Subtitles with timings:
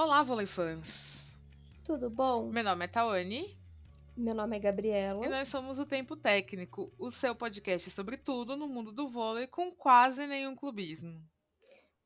[0.00, 1.28] Olá, vôlei fãs!
[1.84, 2.48] Tudo bom?
[2.52, 3.58] Meu nome é Tawane.
[4.16, 5.26] Meu nome é Gabriela.
[5.26, 9.48] E nós somos o Tempo Técnico, o seu podcast sobre tudo no mundo do vôlei
[9.48, 11.20] com quase nenhum clubismo.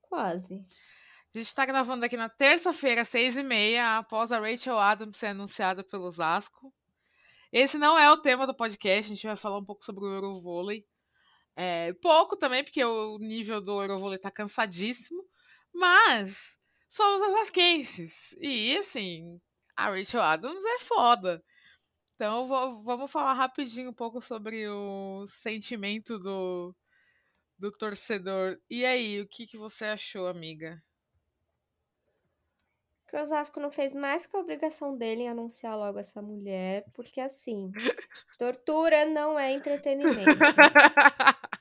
[0.01, 0.55] Quase.
[0.55, 5.27] A gente está gravando aqui na terça-feira, seis e meia, após a Rachel Adams ser
[5.27, 6.73] anunciada pelo Zasco.
[7.53, 10.15] Esse não é o tema do podcast, a gente vai falar um pouco sobre o
[10.15, 10.87] Eurovôlei.
[11.55, 15.23] É, pouco também, porque o nível do Eurovôlei tá cansadíssimo.
[15.75, 16.57] Mas
[16.93, 18.37] somos as Askenses.
[18.39, 19.41] E, assim,
[19.75, 21.43] a Rachel Adams é foda.
[22.15, 26.75] Então, vou, vamos falar rapidinho um pouco sobre o sentimento do,
[27.59, 28.59] do torcedor.
[28.69, 30.81] E aí, o que, que você achou, amiga?
[33.09, 36.85] Que o Osasco não fez mais que a obrigação dele em anunciar logo essa mulher,
[36.95, 37.71] porque assim,
[38.39, 40.25] tortura não é entretenimento.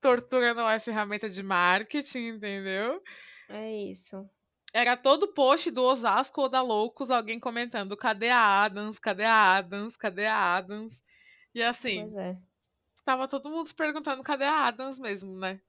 [0.00, 3.02] tortura não é ferramenta de marketing, entendeu?
[3.48, 4.28] É isso.
[4.76, 8.98] Era todo post do Osasco ou da Loucos, alguém comentando: cadê a Adams?
[8.98, 9.96] Cadê a Adams?
[9.96, 11.00] Cadê a Adams?
[11.54, 12.42] E assim, Pois é.
[13.04, 15.60] tava todo mundo se perguntando: cadê a Adams mesmo, né?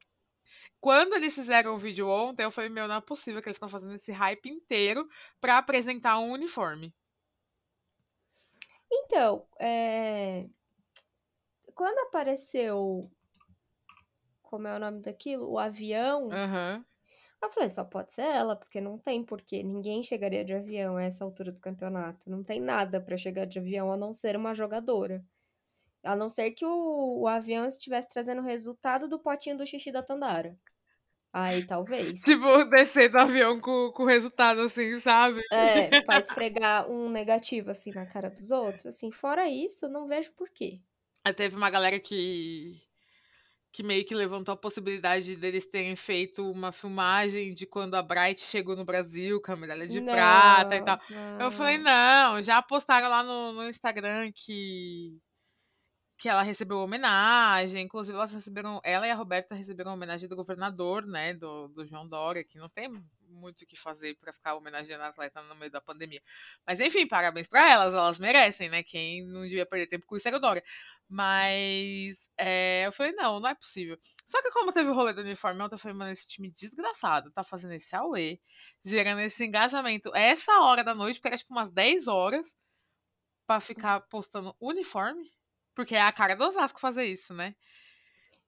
[0.82, 3.70] Quando eles fizeram o vídeo ontem, eu falei: meu, não é possível que eles estão
[3.70, 5.08] fazendo esse hype inteiro
[5.40, 6.92] pra apresentar um uniforme.
[8.92, 10.48] Então, é...
[11.76, 13.12] quando apareceu.
[14.42, 15.48] Como é o nome daquilo?
[15.48, 16.32] O avião.
[16.32, 16.84] Aham.
[17.42, 19.62] Eu falei, só pode ser ela, porque não tem porquê.
[19.62, 22.30] Ninguém chegaria de avião a essa altura do campeonato.
[22.30, 25.24] Não tem nada pra chegar de avião a não ser uma jogadora.
[26.04, 29.92] A não ser que o, o avião estivesse trazendo o resultado do potinho do xixi
[29.92, 30.58] da Tandara.
[31.34, 32.22] Aí talvez.
[32.24, 35.42] Tipo, descer do avião com, com o resultado assim, sabe?
[35.52, 38.86] É, pra esfregar um negativo assim na cara dos outros.
[38.86, 40.80] Assim, fora isso, não vejo porquê.
[41.26, 42.82] Aí teve uma galera que
[43.76, 48.40] que meio que levantou a possibilidade deles terem feito uma filmagem de quando a Bright
[48.40, 50.98] chegou no Brasil com a medalha de prata e tal.
[51.38, 55.20] Eu falei, não, já postaram lá no, no Instagram que
[56.18, 61.06] que ela recebeu homenagem, inclusive elas receberam, ela e a Roberta receberam homenagem do governador,
[61.06, 62.90] né, do, do João Dória, que não tem
[63.30, 66.22] muito o que fazer para ficar homenageando a atleta no meio da pandemia.
[66.66, 68.84] Mas enfim, parabéns para elas, elas merecem, né?
[68.84, 70.64] Quem não devia perder tempo com isso era o Dória.
[71.08, 73.98] Mas é, eu falei, não, não é possível.
[74.26, 77.32] Só que como teve o rolê do uniforme ontem, eu falei, mano, esse time desgraçado
[77.32, 78.40] tá fazendo esse auê,
[78.84, 82.56] gerando esse engajamento essa hora da noite, porque era tipo umas 10 horas,
[83.46, 85.32] para ficar postando uniforme.
[85.74, 87.56] Porque é a cara do Osasco fazer isso, né?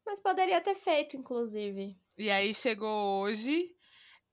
[0.06, 1.98] Mas poderia ter feito, inclusive.
[2.18, 3.76] E aí chegou hoje,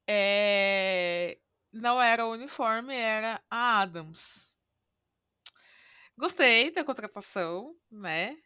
[0.07, 1.39] é...
[1.73, 4.51] não era o uniforme, era a Adams.
[6.17, 8.37] Gostei da contratação, né?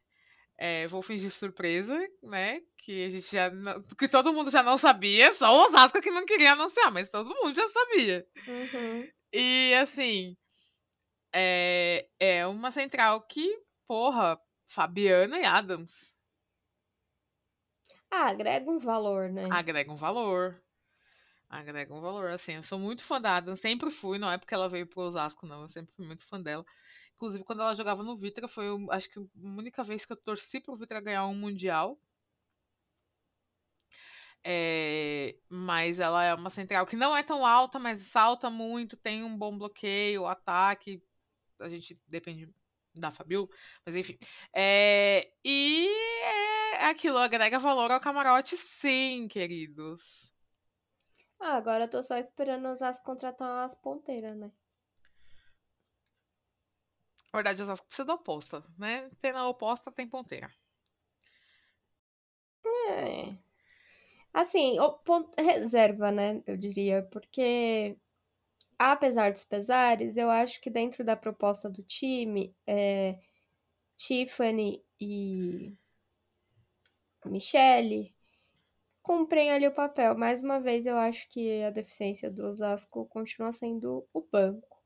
[0.57, 2.61] É, vou fingir surpresa, né?
[2.79, 3.51] Que a gente já.
[3.51, 3.81] Não...
[3.97, 7.29] Que todo mundo já não sabia, só o Osasco que não queria anunciar, mas todo
[7.29, 8.27] mundo já sabia.
[8.47, 9.09] Uhum.
[9.33, 10.37] E assim.
[11.33, 16.17] É, é uma central que, porra, Fabiana e Adams.
[18.11, 19.47] Ah, agrega um valor, né?
[19.51, 20.61] Agrega um valor.
[21.49, 22.31] Agrega um valor.
[22.31, 25.03] Assim, eu sou muito fã da Adams, sempre fui, não é porque ela veio pro
[25.03, 25.63] Osasco, não.
[25.63, 26.65] Eu sempre fui muito fã dela.
[27.17, 30.61] Inclusive, quando ela jogava no Vitra, foi, acho que, a única vez que eu torci
[30.61, 31.99] pro Vitra ganhar um Mundial.
[34.45, 39.25] É, mas ela é uma central que não é tão alta, mas salta muito, tem
[39.25, 41.03] um bom bloqueio, ataque.
[41.61, 42.49] A gente depende
[42.95, 43.49] da Fabio,
[43.85, 44.17] mas enfim.
[44.55, 45.89] É, e
[46.81, 50.28] é aquilo, agrega valor ao camarote, sim, queridos.
[51.41, 54.51] Ah, agora eu tô só esperando as contratar umas ponteiras, né?
[57.33, 59.11] Na verdade, Osasco precisa da oposta, né?
[59.21, 60.51] Tem na oposta, tem ponteira.
[62.91, 63.37] É.
[64.33, 66.43] Assim, o ponto, reserva, né?
[66.47, 67.97] Eu diria, porque
[68.79, 73.21] apesar dos pesares, eu acho que dentro da proposta do time, é,
[73.97, 75.77] Tiffany e
[77.25, 78.15] Michele
[79.09, 80.15] cumprem ali o papel.
[80.19, 84.77] Mais uma vez, eu acho que a deficiência do Osasco continua sendo o banco.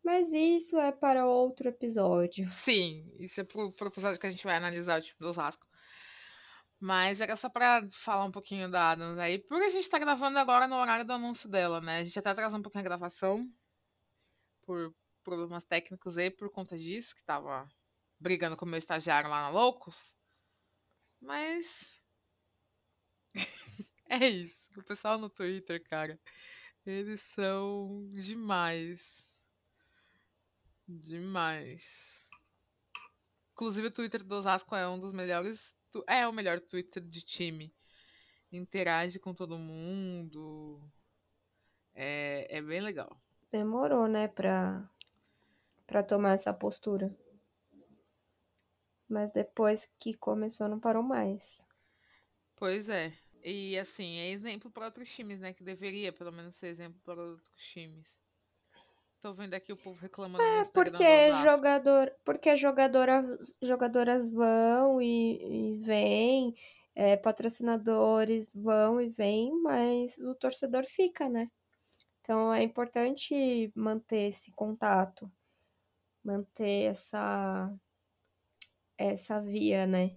[0.00, 2.48] Mas isso é para outro episódio.
[2.54, 5.66] Sim, isso é pro, pro episódio que a gente vai analisar o time do Osasco.
[6.78, 10.38] Mas era só pra falar um pouquinho da Adams aí, porque a gente tá gravando
[10.38, 11.98] agora no horário do anúncio dela, né?
[11.98, 13.50] A gente até atrasou um pouquinho a gravação
[14.62, 14.94] por
[15.24, 17.66] problemas técnicos aí por conta disso, que tava
[18.20, 20.14] brigando com o meu estagiário lá na Loucos.
[21.20, 22.00] Mas.
[24.22, 24.68] é isso.
[24.76, 26.18] O pessoal no Twitter, cara,
[26.86, 29.24] eles são demais.
[30.86, 31.84] Demais.
[33.52, 35.76] Inclusive, o Twitter do Osasco é um dos melhores.
[36.06, 37.72] É o melhor Twitter de time.
[38.52, 40.80] Interage com todo mundo.
[41.94, 43.16] É, é bem legal.
[43.50, 44.88] Demorou, né, pra,
[45.86, 47.16] pra tomar essa postura.
[49.08, 51.64] Mas depois que começou, não parou mais.
[52.56, 53.12] Pois é.
[53.44, 55.52] E assim, é exemplo para outros times, né?
[55.52, 58.18] Que deveria pelo menos ser exemplo para outros times.
[59.20, 61.42] Tô vendo aqui o povo reclamando É, porque Osasco.
[61.42, 63.24] jogador, porque jogadora,
[63.62, 66.54] jogadoras vão e, e vêm,
[66.94, 71.50] é, patrocinadores vão e vêm, mas o torcedor fica, né?
[72.22, 75.30] Então é importante manter esse contato,
[76.24, 77.72] manter essa
[78.98, 80.16] essa via, né?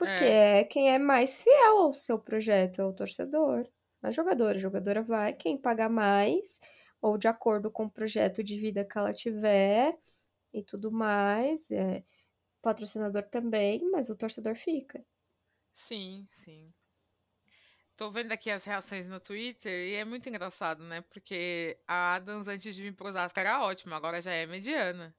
[0.00, 0.60] Porque É.
[0.60, 3.68] é quem é mais fiel ao seu projeto, é o torcedor.
[4.02, 6.58] A jogadora, a jogadora vai, quem paga mais,
[7.02, 9.98] ou de acordo com o projeto de vida que ela tiver
[10.54, 11.70] e tudo mais.
[11.70, 12.04] É,
[12.62, 15.04] patrocinador também, mas o torcedor fica.
[15.74, 16.72] Sim, sim.
[17.96, 21.02] Tô vendo aqui as reações no Twitter e é muito engraçado, né?
[21.02, 25.14] Porque a Adams, antes de vir pro Osasco, era ótima, agora já é mediana.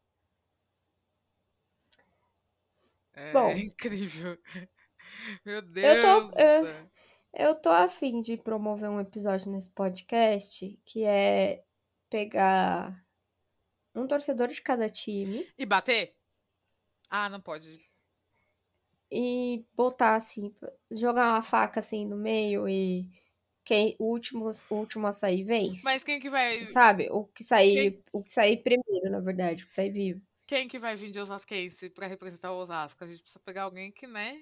[3.13, 3.58] É Bom.
[3.58, 4.38] incrível.
[5.46, 5.88] Meu Deus.
[5.88, 6.90] Eu tô, eu,
[7.34, 11.63] eu tô afim de promover um episódio nesse podcast que é
[12.10, 13.04] pegar
[13.96, 16.16] um torcedor de cada time E bater?
[17.10, 17.92] Ah, não pode.
[19.12, 20.56] e botar assim,
[20.90, 23.10] jogar uma faca assim no meio e
[23.66, 25.81] quem o último, o último a sair vence.
[25.84, 26.66] Mas quem que vai.
[26.68, 27.10] Sabe?
[27.12, 30.22] O que sair, o que sair primeiro, na verdade, o que sair vivo.
[30.51, 33.01] Quem que vai vir de Osasquense pra representar o Osasco?
[33.01, 34.38] A gente precisa pegar alguém que, né?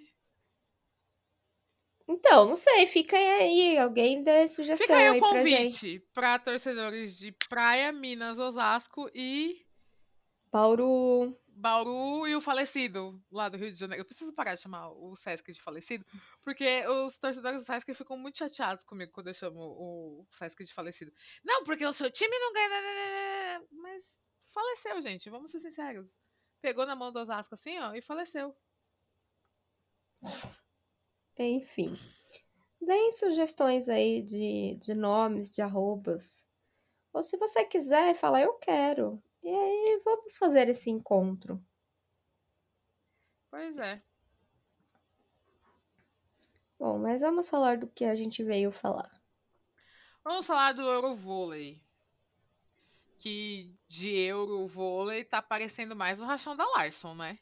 [2.08, 7.32] Então, não sei, fica aí, alguém dê sugestão Fica aí o convite pra torcedores de
[7.48, 9.64] Praia, Minas, Osasco e
[10.52, 14.02] Bauru, Bauru e o falecido lá do Rio de Janeiro.
[14.02, 16.04] Eu preciso parar de chamar o Sesc de falecido,
[16.42, 20.74] porque os torcedores do Sesc ficam muito chateados comigo quando eu chamo o Sesc de
[20.74, 21.14] falecido.
[21.44, 22.70] Não, porque o seu time não ganha.
[22.70, 23.68] nananana.
[23.74, 24.18] Mas
[24.60, 26.14] faleceu, gente, vamos ser sinceros.
[26.62, 28.54] Pegou na mão do Osasco assim, ó, e faleceu.
[31.38, 31.98] enfim.
[32.82, 36.46] Deem sugestões aí de, de nomes, de arrobas.
[37.14, 39.22] Ou se você quiser, fala, eu quero.
[39.42, 41.64] E aí, vamos fazer esse encontro.
[43.50, 44.02] Pois é.
[46.78, 49.22] Bom, mas vamos falar do que a gente veio falar.
[50.24, 51.82] Vamos falar do Eurovôlei.
[53.20, 57.38] Que de Eurovôlei tá parecendo mais o rachão da Larson, né?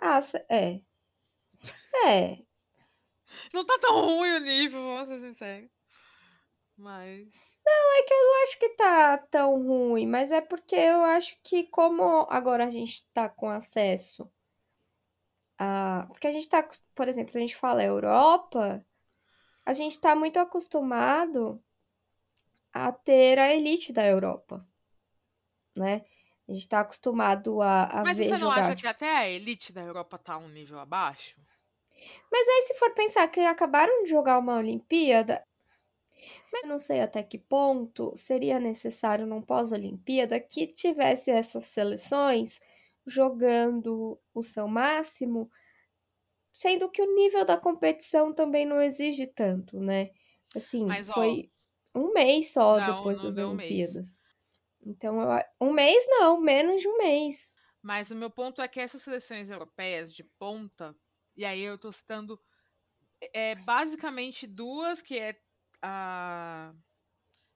[0.00, 0.20] Ah,
[0.50, 0.80] é.
[2.06, 2.44] É,
[3.52, 5.70] Não tá tão ruim o nível, vamos ser sinceros.
[6.76, 7.28] Mas.
[7.66, 11.64] é que eu não acho que tá tão ruim, mas é porque eu acho que
[11.64, 14.30] como agora a gente tá com acesso
[15.58, 16.06] a...
[16.08, 18.84] Porque a gente tá, por exemplo, a gente fala Europa,
[19.66, 21.62] a gente tá muito acostumado
[22.72, 24.66] a ter a elite da Europa,
[25.76, 26.04] né?
[26.48, 28.60] A gente tá acostumado a, a Mas ver você não jogar.
[28.60, 31.36] acha que até a elite da Europa tá um nível abaixo?
[32.30, 35.44] Mas aí, se for pensar que acabaram de jogar uma Olimpíada,
[36.52, 42.60] mas eu não sei até que ponto seria necessário num pós-Olimpíada que tivesse essas seleções
[43.06, 45.50] jogando o seu máximo,
[46.52, 50.10] sendo que o nível da competição também não exige tanto, né?
[50.54, 51.50] Assim, Mas, foi
[51.98, 53.52] um mês só não, depois não das deu um.
[53.52, 54.20] Olimpíadas.
[54.84, 57.56] Então, eu, a- um mês não, menos de um mês.
[57.82, 60.94] Mas o meu ponto é que essas seleções europeias de ponta,
[61.36, 62.40] e aí eu tô citando
[63.34, 65.40] é, basicamente duas, que é
[65.82, 66.74] a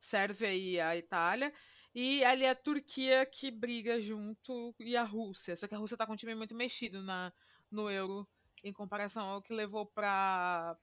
[0.01, 1.53] Sérvia e a Itália,
[1.95, 5.57] e ali a Turquia que briga junto, e a Rússia.
[5.57, 7.33] Só que a Rússia tá com um time muito mexido na,
[7.71, 8.29] no Euro,
[8.65, 10.77] em comparação ao que levou pra,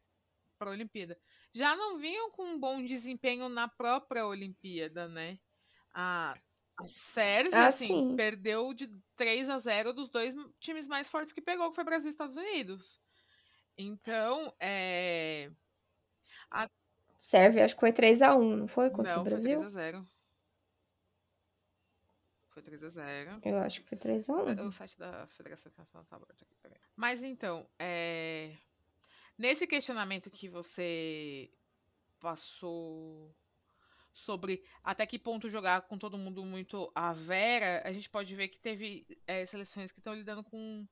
[0.60, 1.20] pra Olimpíada.
[1.54, 5.40] Já não vinham com um bom desempenho na própria Olimpíada, né?
[5.94, 6.38] A,
[6.78, 8.16] a Sérvia, Ah, assim, sim.
[8.16, 12.10] perdeu de 3 a 0 dos dois times mais fortes que pegou, que foi Brasil
[12.10, 13.02] e Estados Unidos.
[13.78, 15.52] Então, é...
[17.18, 19.58] Sérvia, acho que foi 3x1, não foi contra Não, o foi Brasil?
[19.58, 20.08] 3 a 0
[22.50, 24.68] Foi 3 a 0 Eu acho que foi 3x1.
[24.68, 26.80] O site da Federação Internacional tá aberto aqui também.
[26.96, 28.56] Mas então, é...
[29.40, 31.50] nesse questionamento que você
[32.20, 33.34] passou
[34.14, 38.50] sobre até que ponto jogar com todo mundo muito à vera, a gente pode ver
[38.50, 40.86] que teve é, seleções que estão lidando com,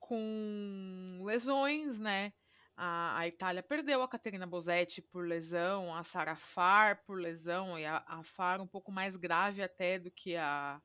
[0.00, 2.32] com lesões, né?
[2.74, 7.84] A, a Itália perdeu a Caterina Bosetti por lesão, a Sara Far por lesão, e
[7.84, 10.80] a, a Far um pouco mais grave até do que a,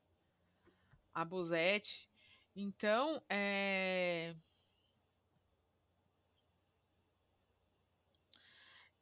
[1.14, 2.10] a Bosetti.
[2.54, 4.34] Então, é...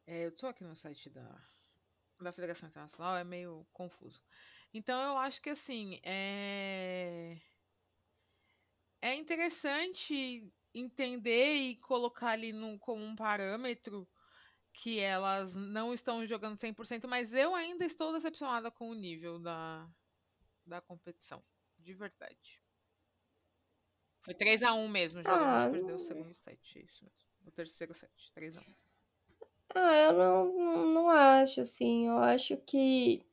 [0.06, 1.49] É, eu tô aqui no site da,
[2.21, 4.21] da Federação Internacional, é meio confuso.
[4.75, 7.38] Então eu acho que assim, é,
[9.00, 14.09] é interessante entender e colocar ali no, como um parâmetro
[14.73, 19.87] que elas não estão jogando 100%, mas eu ainda estou decepcionada com o nível da,
[20.64, 21.44] da competição,
[21.78, 22.62] de verdade.
[24.23, 25.37] Foi 3x1 mesmo, o jogo.
[25.37, 27.18] Ah, a gente perdeu o segundo set, é isso mesmo.
[27.44, 28.64] O terceiro set, 3x1.
[29.75, 32.09] Ah, eu não, não, acho, assim.
[32.09, 33.25] Eu acho que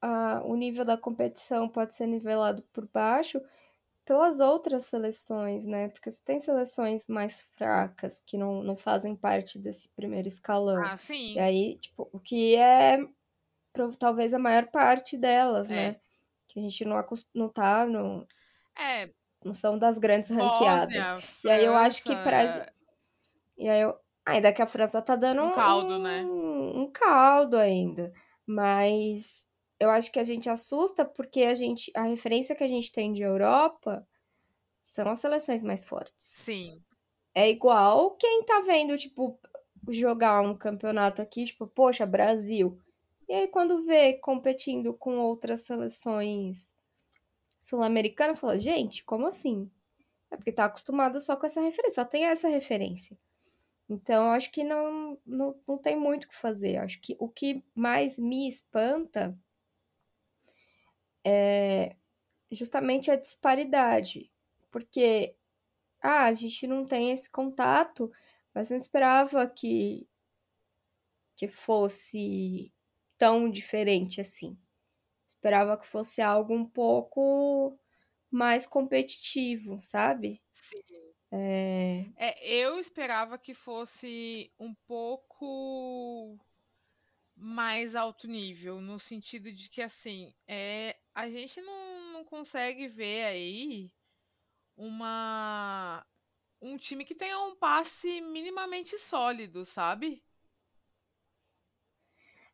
[0.00, 3.40] ah, o nível da competição pode ser nivelado por baixo
[4.04, 5.88] pelas outras seleções, né?
[5.88, 10.82] Porque você tem seleções mais fracas que não, não fazem parte desse primeiro escalão.
[10.84, 11.34] Ah, sim.
[11.34, 12.98] E aí, tipo, o que é
[13.98, 15.74] talvez a maior parte delas, É.
[15.74, 15.96] né?
[16.48, 18.26] Que a gente não, não tá no.
[18.78, 19.10] É,
[19.44, 20.96] Não são das grandes ranqueadas.
[20.96, 22.22] Bósnia, E aí eu acho que pra.
[22.22, 22.72] França,
[23.58, 23.98] E aí eu.
[24.26, 26.24] Ainda que a França tá dando Um caldo, né?
[26.24, 28.12] um, um caldo ainda.
[28.44, 29.46] Mas
[29.78, 31.92] eu acho que a gente assusta porque a gente.
[31.94, 34.06] A referência que a gente tem de Europa
[34.82, 36.14] são as seleções mais fortes.
[36.18, 36.82] Sim.
[37.34, 39.38] É igual quem tá vendo, tipo,
[39.90, 42.78] jogar um campeonato aqui, tipo, poxa, Brasil.
[43.28, 46.74] E aí, quando vê competindo com outras seleções
[47.58, 49.70] sul-americanas, fala, gente, como assim?
[50.30, 53.18] É porque tá acostumado só com essa referência, só tem essa referência.
[53.88, 56.76] Então, acho que não, não, não tem muito o que fazer.
[56.78, 59.36] Acho que o que mais me espanta
[61.24, 61.96] é
[62.52, 64.30] justamente a disparidade.
[64.70, 65.36] Porque,
[66.02, 68.12] ah, a gente não tem esse contato,
[68.54, 70.08] mas não esperava que,
[71.36, 72.72] que fosse
[73.18, 74.58] tão diferente assim.
[75.28, 77.78] Esperava que fosse algo um pouco
[78.30, 80.42] mais competitivo, sabe?
[80.54, 81.05] Sim.
[81.30, 86.38] É, É, eu esperava que fosse um pouco
[87.36, 93.24] mais alto nível, no sentido de que, assim, é, a gente não, não consegue ver
[93.26, 93.92] aí
[94.76, 96.06] uma
[96.62, 100.22] um time que tenha um passe minimamente sólido, sabe?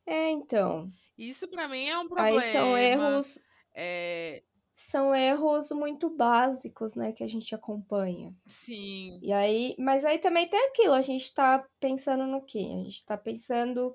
[0.07, 0.93] é, então.
[1.17, 2.77] Isso pra mim é um Aí são problema.
[2.77, 3.39] erros,
[3.75, 4.43] É,
[4.83, 8.35] são erros muito básicos, né, que a gente acompanha.
[8.49, 12.59] sim, E aí, mas aí também tem aquilo, a gente tá pensando no quê?
[12.61, 13.95] A gente tá pensando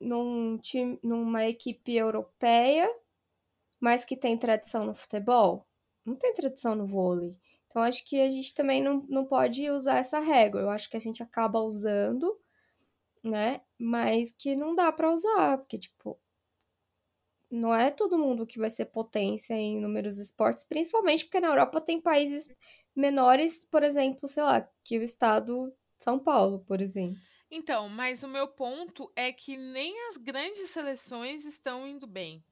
[0.00, 2.88] num time, numa equipe europeia,
[3.80, 5.66] mas que tem tradição no futebol.
[6.04, 7.36] Não tem tradição no vôlei.
[7.66, 10.60] Então acho que a gente também não, não pode usar essa régua.
[10.60, 12.38] Eu acho que a gente acaba usando,
[13.24, 13.62] né?
[13.78, 16.18] Mas que não dá pra usar, porque tipo,
[17.50, 21.80] não é todo mundo que vai ser potência em inúmeros esportes, principalmente porque na Europa
[21.80, 22.48] tem países
[22.94, 27.20] menores, por exemplo, sei lá, que o estado de São Paulo, por exemplo.
[27.50, 32.44] Então, mas o meu ponto é que nem as grandes seleções estão indo bem.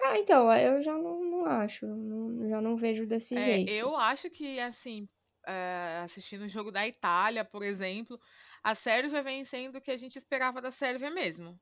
[0.00, 3.70] Ah, então, eu já não, não acho, não- já não vejo desse É, jeito.
[3.70, 5.08] eu acho que, assim,
[5.46, 8.18] é, assistindo o jogo da Itália, por exemplo,
[8.62, 11.60] a Sérvia vem sendo o que a gente esperava da Sérvia mesmo.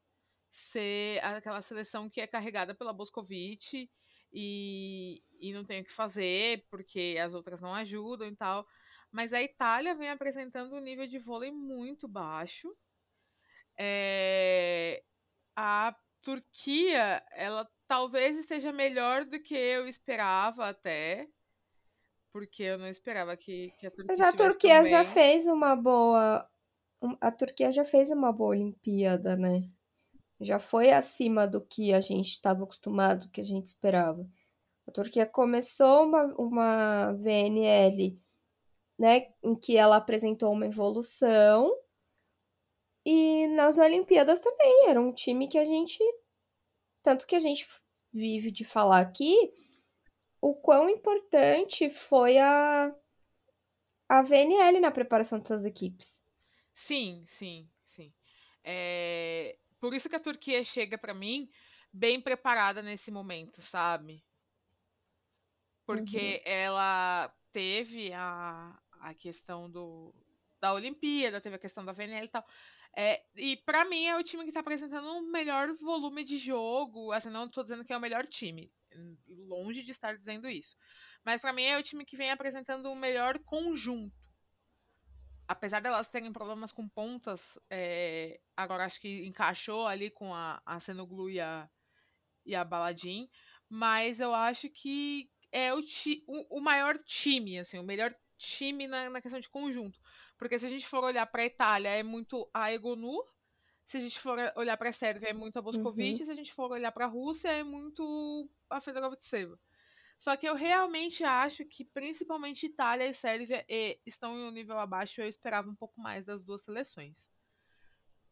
[0.52, 3.90] Ser aquela seleção que é carregada pela Boscovic
[4.32, 8.66] e, e não tem o que fazer, porque as outras não ajudam e tal.
[9.10, 12.74] Mas a Itália vem apresentando um nível de vôlei muito baixo.
[13.78, 15.02] É,
[15.56, 21.28] a Turquia, ela talvez esteja melhor do que eu esperava até.
[22.32, 26.48] Porque eu não esperava que, que a Turquia Mas a Turquia já fez uma boa.
[27.20, 29.68] A Turquia já fez uma boa Olimpíada, né?
[30.42, 34.28] Já foi acima do que a gente estava acostumado, que a gente esperava.
[34.86, 38.18] A Turquia começou uma, uma VNL,
[38.98, 41.72] né, em que ela apresentou uma evolução.
[43.04, 45.98] E nas Olimpíadas também era um time que a gente.
[47.02, 47.64] Tanto que a gente
[48.12, 49.52] vive de falar aqui
[50.40, 52.94] o quão importante foi a,
[54.08, 56.20] a VNL na preparação dessas equipes.
[56.74, 58.12] Sim, sim, sim.
[58.64, 61.50] É, Por isso que a Turquia chega pra mim
[61.92, 64.24] bem preparada nesse momento, sabe?
[65.84, 70.14] Porque ela teve a, a questão do,
[70.60, 72.46] da Olimpíada, teve a questão da VNL e tal.
[72.96, 77.10] É, e pra mim é o time que tá apresentando um melhor volume de jogo.
[77.10, 78.72] Assim, não tô dizendo que é o melhor time.
[79.26, 80.76] Longe de estar dizendo isso.
[81.24, 84.21] Mas pra mim é o time que vem apresentando um melhor conjunto.
[85.52, 90.80] Apesar delas terem problemas com pontas, é, agora acho que encaixou ali com a, a
[90.80, 91.68] Senoglu e a,
[92.46, 93.28] e a Baladin.
[93.68, 98.86] Mas eu acho que é o, ti, o, o maior time, assim, o melhor time
[98.86, 100.00] na, na questão de conjunto.
[100.38, 103.22] Porque se a gente for olhar para a Itália, é muito a Egonu.
[103.84, 106.18] Se a gente for olhar para a Sérvia, é muito a Boscovic.
[106.18, 106.24] Uhum.
[106.24, 109.60] Se a gente for olhar para a Rússia, é muito a Fedorovitseva.
[110.22, 114.78] Só que eu realmente acho que, principalmente Itália e Sérvia, e, estão em um nível
[114.78, 115.20] abaixo.
[115.20, 117.28] Eu esperava um pouco mais das duas seleções.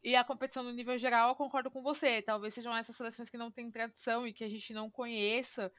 [0.00, 2.22] E a competição no nível geral, eu concordo com você.
[2.22, 5.72] Talvez sejam essas seleções que não têm tradição e que a gente não conheça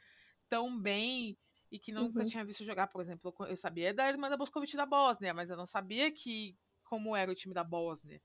[0.49, 1.37] tão bem
[1.71, 2.25] e que nunca uhum.
[2.25, 3.33] tinha visto jogar, por exemplo.
[3.47, 7.31] Eu sabia da irmã da Boscovic da Bósnia, mas eu não sabia que como era
[7.31, 8.21] o time da Bósnia.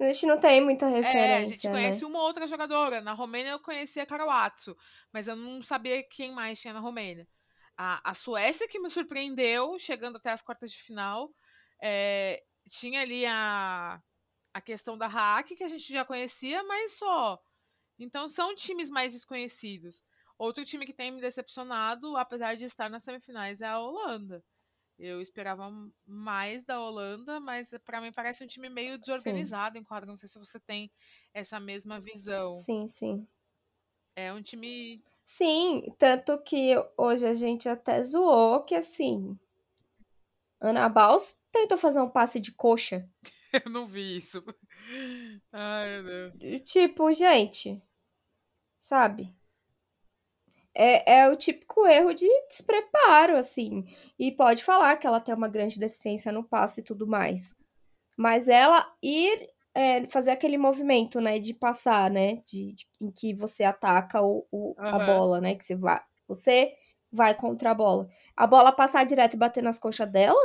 [0.00, 1.18] A gente não tem muita referência.
[1.18, 2.06] É, a gente conhece né?
[2.06, 3.02] uma outra jogadora.
[3.02, 4.74] Na Romênia eu conhecia a Karawatsu,
[5.12, 7.28] mas eu não sabia quem mais tinha na Romênia.
[7.76, 11.30] A, a Suécia que me surpreendeu, chegando até as quartas de final.
[11.82, 14.00] É, tinha ali a,
[14.54, 17.38] a questão da hack, que a gente já conhecia, mas só.
[17.98, 20.02] Então são times mais desconhecidos.
[20.38, 24.42] Outro time que tem me decepcionado, apesar de estar nas semifinais, é a Holanda.
[25.00, 25.72] Eu esperava
[26.06, 29.80] mais da Holanda, mas para mim parece um time meio desorganizado sim.
[29.80, 30.10] em quadro.
[30.10, 30.92] Não sei se você tem
[31.32, 32.52] essa mesma visão.
[32.52, 33.26] Sim, sim.
[34.14, 35.02] É um time.
[35.24, 39.38] Sim, tanto que hoje a gente até zoou que assim.
[40.60, 43.08] Ana Baus tentou fazer um passe de coxa.
[43.64, 44.44] Eu não vi isso.
[45.50, 46.62] Ai, meu Deus.
[46.70, 47.82] Tipo, gente,
[48.78, 49.34] sabe?
[50.74, 53.84] É, é o típico erro de despreparo, assim.
[54.18, 57.56] E pode falar que ela tem uma grande deficiência no passe e tudo mais.
[58.16, 63.34] Mas ela ir é, fazer aquele movimento, né, de passar, né, de, de em que
[63.34, 64.86] você ataca o, o uhum.
[64.86, 66.74] a bola, né, que você vai, você
[67.10, 68.08] vai contra a bola.
[68.36, 70.40] A bola passar direto e bater nas coxas dela?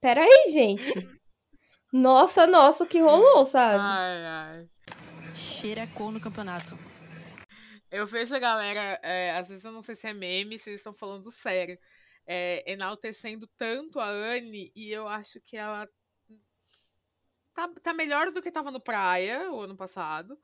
[0.00, 0.92] Pera aí, gente.
[1.92, 3.78] Nossa, nossa, o que rolou, sabe?
[3.78, 4.68] Ai, ai.
[5.34, 6.76] Xerecou no campeonato.
[7.92, 10.80] Eu vejo a galera, é, às vezes eu não sei se é meme, se eles
[10.80, 11.78] estão falando sério,
[12.26, 15.86] é, enaltecendo tanto a Anne, e eu acho que ela
[17.52, 20.40] tá, tá melhor do que tava no Praia o ano passado,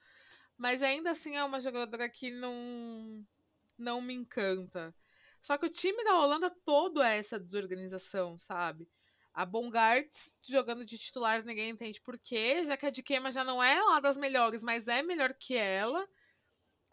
[0.59, 3.27] mas ainda assim é uma jogadora que não,
[3.79, 4.95] não me encanta.
[5.41, 8.87] Só que o time da Holanda todo é essa desorganização, sabe?
[9.33, 13.43] A Bongartz jogando de titular, ninguém entende por quê, já que a de Kema já
[13.43, 16.07] não é lá das melhores, mas é melhor que ela.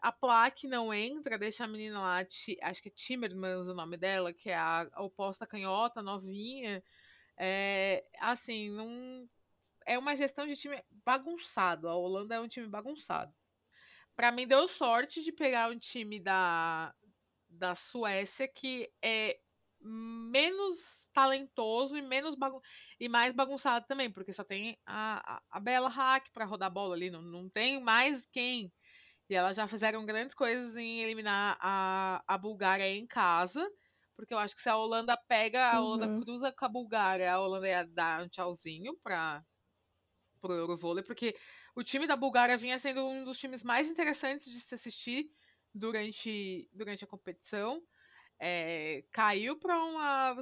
[0.06, 4.32] A Plaque não entra, deixa a menina lá, acho que é Timmermans o nome dela,
[4.32, 6.80] que é a, a oposta canhota, novinha.
[7.36, 9.28] É, assim, não.
[9.84, 11.88] É uma gestão de time bagunçado.
[11.88, 13.34] A Holanda é um time bagunçado.
[14.14, 16.94] Para mim, deu sorte de pegar um time da,
[17.48, 19.40] da Suécia que é
[19.80, 22.60] menos talentoso e menos bagun
[23.00, 26.94] e mais bagunçado também, porque só tem a, a, a Bela Hack para rodar bola
[26.94, 28.72] ali, não, não tem mais quem.
[29.28, 33.66] E elas já fizeram grandes coisas em eliminar a, a Bulgária em casa,
[34.14, 36.20] porque eu acho que se a Holanda pega, a Holanda uhum.
[36.20, 39.44] cruza com a Bulgária, a Holanda ia dar um tchauzinho para
[40.40, 41.34] pro Eurovôlei, porque
[41.74, 45.28] o time da Bulgária vinha sendo um dos times mais interessantes de se assistir
[45.74, 47.82] durante, durante a competição.
[48.38, 50.36] É, caiu para uma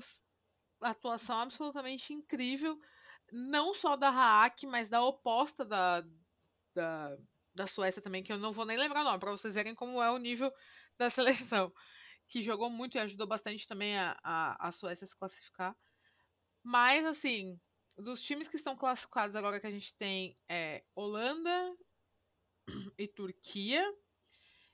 [0.80, 2.78] atuação absolutamente incrível,
[3.32, 6.04] não só da Haak, mas da oposta da,
[6.74, 7.16] da,
[7.54, 10.02] da Suécia também, que eu não vou nem lembrar o nome, para vocês verem como
[10.02, 10.52] é o nível
[10.98, 11.72] da seleção,
[12.28, 15.76] que jogou muito e ajudou bastante também a, a, a Suécia a se classificar.
[16.62, 17.60] Mas, assim,
[17.96, 21.76] dos times que estão classificados agora que a gente tem é Holanda
[22.98, 23.84] e Turquia.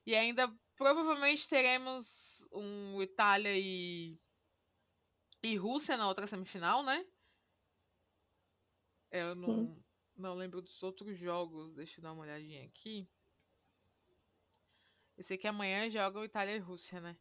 [0.06, 4.18] E ainda provavelmente teremos um Itália e
[5.42, 7.04] e Rússia na outra semifinal, né?
[9.10, 9.82] Eu não,
[10.20, 11.74] não lembro dos outros jogos.
[11.74, 13.08] Deixa eu dar uma olhadinha aqui.
[15.16, 17.16] Eu sei que amanhã jogam Itália e Rússia, né?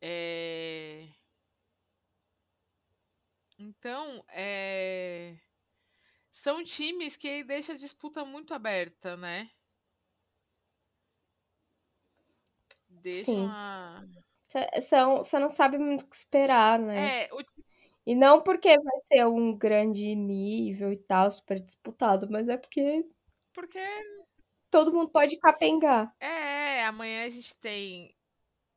[0.00, 1.08] É...
[3.58, 5.38] Então, é...
[6.30, 9.50] são times que deixam a disputa muito aberta, né?
[12.88, 13.48] Deixam Sim.
[13.48, 14.04] a
[14.76, 17.24] você não sabe muito o que esperar, né?
[17.24, 17.42] É, o...
[18.06, 23.04] E não porque vai ser um grande nível e tal, super disputado, mas é porque.
[23.54, 23.78] Porque.
[24.70, 26.12] Todo mundo pode capengar.
[26.20, 28.14] É, amanhã a gente tem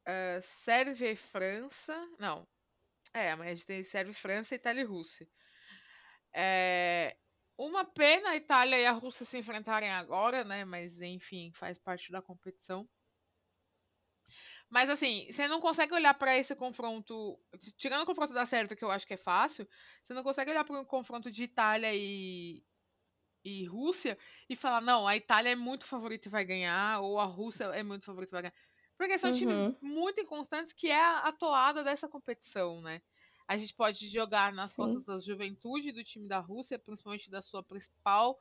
[0.08, 1.94] uh, Sérvia e França.
[2.20, 2.48] Não.
[3.14, 5.28] É, amanhã a gente tem Sérvia e França, Itália e Rússia.
[6.34, 7.16] É,
[7.58, 10.64] uma pena a Itália e a Rússia se enfrentarem agora, né?
[10.66, 12.88] Mas enfim, faz parte da competição.
[14.70, 17.40] Mas assim, você não consegue olhar para esse confronto,
[17.78, 19.68] tirando o confronto da Sérvia, que eu acho que é fácil,
[20.04, 22.62] você não consegue olhar para um confronto de Itália e,
[23.46, 24.18] e Rússia
[24.50, 27.82] e falar, não, a Itália é muito favorita e vai ganhar, ou a Rússia é
[27.82, 28.56] muito favorita e vai ganhar.
[28.98, 29.38] Porque são uhum.
[29.38, 33.02] times muito inconstantes, que é a toada dessa competição, né?
[33.48, 34.82] A gente pode jogar nas Sim.
[34.82, 38.38] costas da juventude do time da Rússia, principalmente da sua principal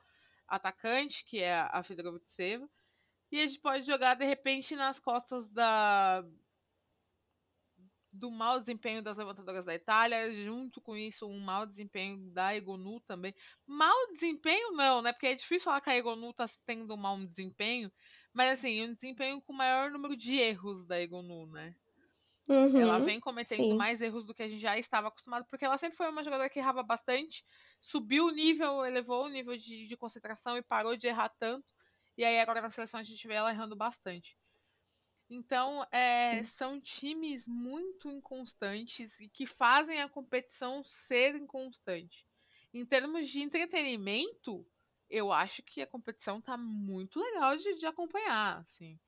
[0.49, 2.69] atacante, que é a Fedorovitseva.
[3.31, 6.25] E a gente pode jogar, de repente, nas costas da
[8.17, 13.01] do mau desempenho das levantadoras da Itália, junto com isso, um mau desempenho da Egonu
[13.01, 13.35] também.
[13.67, 15.13] Mau desempenho, não, né?
[15.13, 17.93] Porque é difícil falar que a Egonu tá tendo um mau desempenho,
[18.33, 21.75] mas assim, um desempenho com maior número de erros da Egonu, né?
[22.49, 23.77] Uhum, ela vem cometendo sim.
[23.77, 26.49] mais erros do que a gente já estava acostumado, porque ela sempre foi uma jogadora
[26.49, 27.45] que errava bastante,
[27.81, 31.67] subiu o nível, elevou o nível de, de concentração e parou de errar tanto.
[32.17, 34.37] E aí agora na seleção a gente vê ela errando bastante.
[35.29, 42.25] Então, é, são times muito inconstantes e que fazem a competição ser inconstante.
[42.73, 44.65] Em termos de entretenimento,
[45.11, 48.99] eu acho que a competição tá muito legal de, de acompanhar, assim.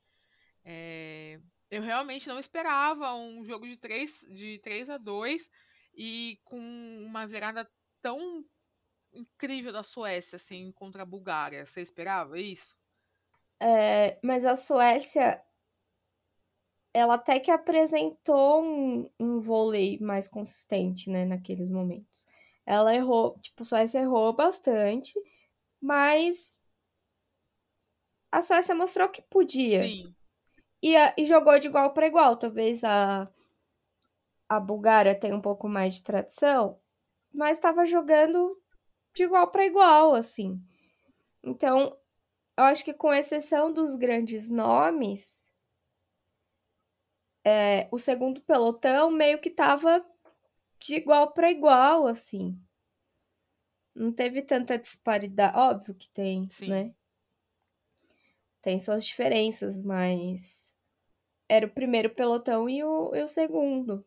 [0.65, 1.41] É,
[1.71, 5.51] eu realmente não esperava um jogo de 3, de 3 a 2
[5.95, 6.59] e com
[7.05, 8.45] uma virada tão
[9.13, 11.65] incrível da Suécia, assim, contra a Bulgária.
[11.65, 12.78] Você esperava isso?
[13.61, 15.43] É, mas a Suécia,
[16.93, 22.27] ela até que apresentou um, um vôlei mais consistente, né, naqueles momentos.
[22.67, 25.15] Ela errou, tipo, a Suécia errou bastante,
[25.81, 26.59] mas
[28.33, 29.95] a Suécia mostrou que podia.
[29.95, 30.15] Sim.
[30.83, 32.37] E, a- e jogou de igual para igual.
[32.39, 33.29] Talvez a,
[34.49, 36.79] a Bulgária tenha um pouco mais de tradição,
[37.33, 38.59] mas estava jogando
[39.15, 40.63] de igual para igual, assim.
[41.45, 41.97] Então,
[42.59, 45.49] eu acho que com exceção dos grandes nomes,
[47.45, 50.05] é, o segundo pelotão meio que tava
[50.81, 52.61] de igual para igual, assim.
[53.95, 55.57] Não teve tanta disparidade.
[55.57, 56.69] Óbvio que tem, Sim.
[56.69, 56.95] né?
[58.61, 60.75] Tem suas diferenças, mas
[61.49, 64.05] era o primeiro pelotão e o, e o segundo.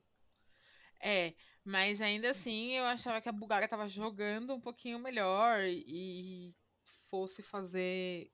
[1.00, 1.34] É,
[1.64, 6.54] mas ainda assim eu achava que a Bulgária estava jogando um pouquinho melhor e
[7.10, 8.30] fosse fazer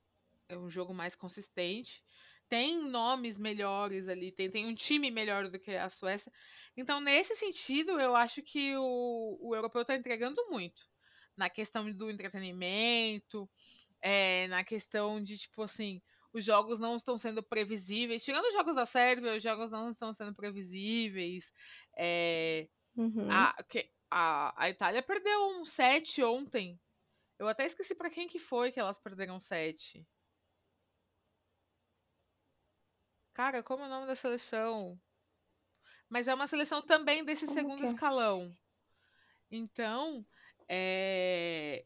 [0.52, 2.04] um jogo mais consistente.
[2.50, 6.32] Tem nomes melhores ali, tem, tem um time melhor do que a Suécia.
[6.78, 10.84] Então, nesse sentido, eu acho que o, o europeu está entregando muito.
[11.36, 13.50] Na questão do entretenimento,
[14.02, 16.02] é, na questão de, tipo assim,
[16.34, 18.24] os jogos não estão sendo previsíveis.
[18.24, 21.52] Tirando os jogos da Sérvia, os jogos não estão sendo previsíveis.
[21.98, 23.30] É, Uhum.
[23.30, 23.64] a,
[24.12, 26.80] a, a Itália perdeu um set ontem.
[27.40, 30.08] Eu até esqueci pra quem que foi que elas perderam sete.
[33.38, 35.00] Cara, como é o nome da seleção?
[36.10, 37.86] Mas é uma seleção também desse Como segundo é?
[37.86, 38.52] escalão.
[39.52, 40.26] Então,
[40.68, 41.86] é...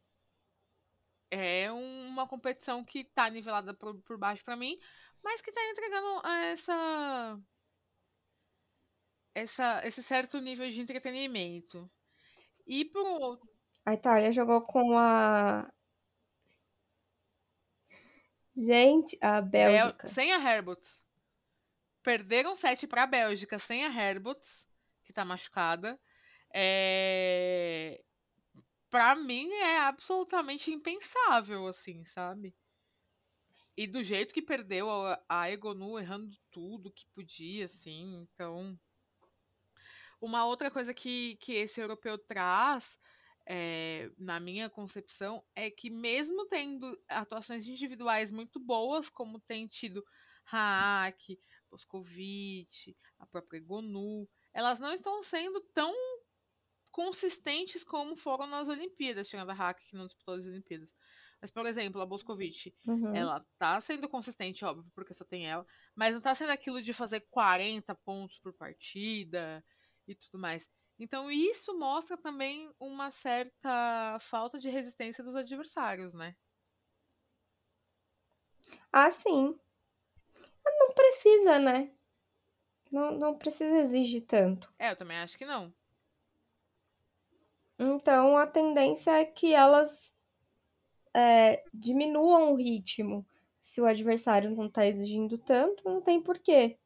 [1.30, 4.80] é uma competição que tá nivelada por, por baixo pra mim,
[5.22, 7.38] mas que tá entregando essa...
[9.36, 11.92] essa esse certo nível de entretenimento.
[12.66, 13.50] E por outro
[13.86, 15.70] A Itália jogou com a.
[18.56, 20.08] Gente, a Bel- Bélgica.
[20.08, 21.02] sem a Herbots.
[22.04, 24.68] Perderam sete para a Bélgica sem a Herbots,
[25.04, 26.00] que tá machucada.
[26.54, 28.04] É...
[28.90, 32.54] Pra mim é absolutamente impensável, assim, sabe?
[33.78, 38.78] E do jeito que perdeu a, a Egonu errando tudo que podia, assim, então.
[40.20, 43.00] Uma outra coisa que, que esse europeu traz,
[43.48, 50.06] é, na minha concepção, é que mesmo tendo atuações individuais muito boas, como tem tido
[50.46, 51.40] Haak,
[51.72, 55.94] Boscovic, a própria Egonu, elas não estão sendo tão
[56.92, 60.94] consistentes como foram nas Olimpíadas, tirando a Haak que não disputou as Olimpíadas.
[61.42, 63.14] Mas, por exemplo, a Boscovic, Uhum.
[63.14, 66.94] ela tá sendo consistente, óbvio, porque só tem ela, mas não tá sendo aquilo de
[66.94, 69.64] fazer 40 pontos por partida
[70.08, 70.70] e tudo mais.
[71.00, 76.36] Então, isso mostra também uma certa falta de resistência dos adversários, né?
[78.94, 79.60] Ah, sim.
[80.92, 81.90] Não precisa, né?
[82.92, 84.70] Não, não precisa exigir tanto.
[84.78, 85.74] É, eu também acho que não.
[87.80, 90.14] Então, a tendência é que elas
[91.14, 93.26] é, diminuam o ritmo.
[93.62, 96.78] Se o adversário não tá exigindo tanto, não tem porquê.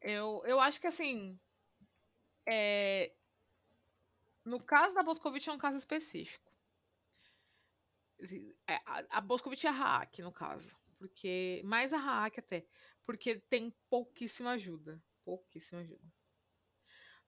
[0.00, 1.36] Eu, eu acho que assim.
[2.46, 3.10] é,
[4.44, 6.48] No caso da Boscovic é um caso específico.
[8.66, 10.79] É, a, a é a Haak, no caso.
[11.00, 11.62] Porque.
[11.64, 12.66] Mais a Haak até.
[13.06, 15.02] Porque tem pouquíssima ajuda.
[15.24, 16.04] Pouquíssima ajuda.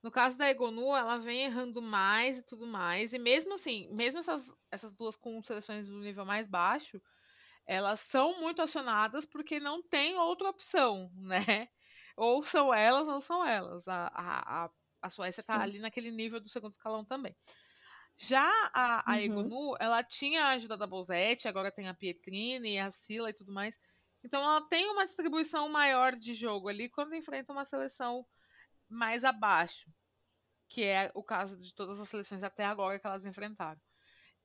[0.03, 3.15] No caso da Egonu, ela vem errando mais e tudo mais.
[3.15, 7.01] E mesmo assim, mesmo essas, essas duas com seleções do nível mais baixo,
[7.67, 11.69] elas são muito acionadas porque não tem outra opção, né?
[12.15, 13.89] Ou são elas ou são elas.
[13.89, 15.63] A, a, a, a Suécia tá Sim.
[15.63, 17.35] ali naquele nível do segundo escalão também.
[18.23, 19.23] Já a, a Uhum.
[19.23, 23.53] Egonu, ela tinha a ajuda da Bolzete, agora tem a Pietrini, a Sila e tudo
[23.53, 23.79] mais.
[24.25, 28.27] Então ela tem uma distribuição maior de jogo ali quando enfrenta uma seleção
[28.89, 29.91] mais abaixo,
[30.69, 33.81] que é o caso de todas as seleções até agora que elas enfrentaram.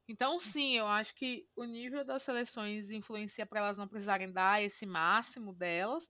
[0.07, 4.61] Então, sim, eu acho que o nível das seleções influencia para elas não precisarem dar
[4.63, 6.09] esse máximo delas,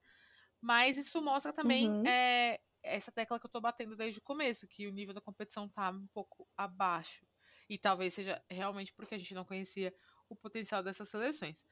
[0.61, 2.05] mas isso mostra também Uhum.
[2.05, 5.69] é, essa tecla que eu tô batendo desde o começo, que o nível da competição
[5.69, 7.26] tá um pouco abaixo.
[7.69, 9.93] E talvez seja realmente porque a gente não conhecia
[10.29, 11.65] o potencial dessas seleções.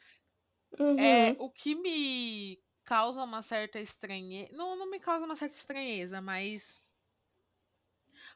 [0.97, 1.37] É, Uhum.
[1.37, 4.51] o que me causa uma certa estranheza.
[4.53, 6.81] Não, não me causa uma certa estranheza, mas.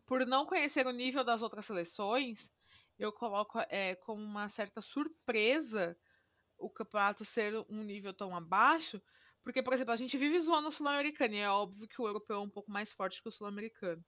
[0.05, 2.49] Por não conhecer o nível das outras seleções,
[2.97, 5.97] eu coloco é, como uma certa surpresa
[6.57, 9.01] o campeonato ser um nível tão abaixo.
[9.43, 12.37] Porque, por exemplo, a gente vive zoando o sul-americano, e é óbvio que o europeu
[12.37, 14.03] é um pouco mais forte que o sul-americano.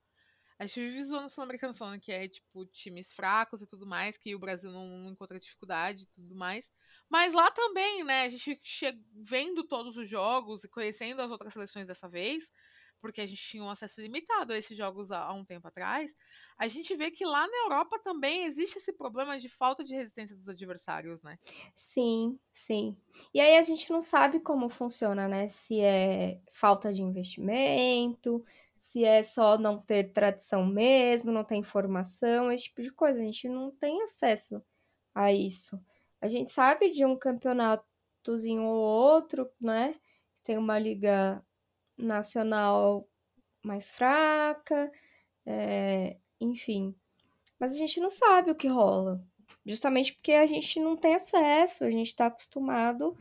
[0.62, 4.16] A gente vive zoando o sul-americano falando que é, tipo, times fracos e tudo mais,
[4.16, 6.72] que o Brasil não, não encontra dificuldade e tudo mais.
[7.10, 8.62] Mas lá também, né, a gente
[9.12, 12.52] vendo todos os jogos e conhecendo as outras seleções dessa vez,
[13.00, 16.16] porque a gente tinha um acesso limitado a esses jogos há um tempo atrás,
[16.56, 20.36] a gente vê que lá na Europa também existe esse problema de falta de resistência
[20.36, 21.40] dos adversários, né?
[21.76, 22.96] Sim, sim.
[23.34, 25.48] E aí a gente não sabe como funciona, né?
[25.48, 28.46] Se é falta de investimento,
[28.82, 33.22] se é só não ter tradição mesmo, não ter informação, esse tipo de coisa.
[33.22, 34.60] A gente não tem acesso
[35.14, 35.80] a isso.
[36.20, 39.94] A gente sabe de um campeonatozinho ou outro, né?
[40.44, 41.46] Tem uma liga
[41.96, 43.08] nacional
[43.64, 44.92] mais fraca,
[45.46, 46.96] é, enfim.
[47.60, 49.24] Mas a gente não sabe o que rola.
[49.64, 53.16] Justamente porque a gente não tem acesso, a gente tá acostumado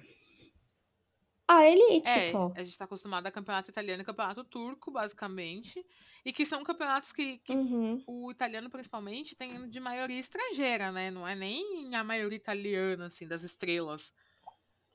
[1.50, 2.52] à elite É, só.
[2.54, 5.84] a gente tá acostumado a campeonato italiano e campeonato turco, basicamente.
[6.24, 8.02] E que são campeonatos que, que Uhum.
[8.06, 11.10] o italiano, principalmente, tem de maioria estrangeira, né?
[11.10, 14.12] Não é nem a maioria italiana, assim, das estrelas.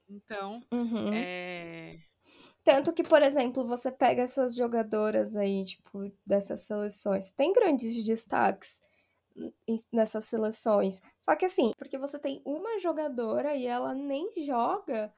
[0.09, 1.13] Então, Uhum.
[1.13, 1.97] é.
[2.63, 8.81] Tanto que, por exemplo, você pega essas jogadoras aí, tipo, dessas seleções, tem grandes destaques
[9.91, 11.01] nessas seleções.
[11.19, 15.13] Só que assim, porque você tem uma jogadora e ela nem joga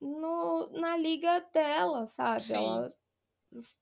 [0.00, 2.52] no, na liga dela, sabe?
[2.52, 2.54] Sim.
[2.54, 2.90] Ela,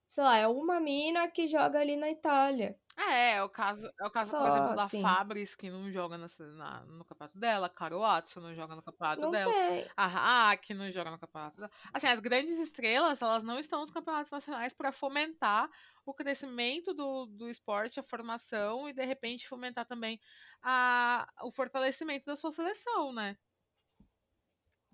[0.09, 2.79] sei lá, é uma mina que joga ali na Itália.
[2.99, 4.99] É, é o caso, é o caso, por Só, exemplo, da assim.
[4.99, 6.25] Fabris, que não joga na,
[6.57, 9.85] na- no campeonato dela, Caro Watson não joga no campeonato Não dela, tem.
[9.95, 11.71] a Hack não joga no campeonato dela.
[11.93, 15.69] Assim, as grandes estrelas, elas não estão nos campeonatos nacionais para fomentar
[16.03, 20.19] o crescimento do, do esporte, a formação e, de repente, fomentar também
[20.63, 23.37] a, o fortalecimento da sua seleção, né?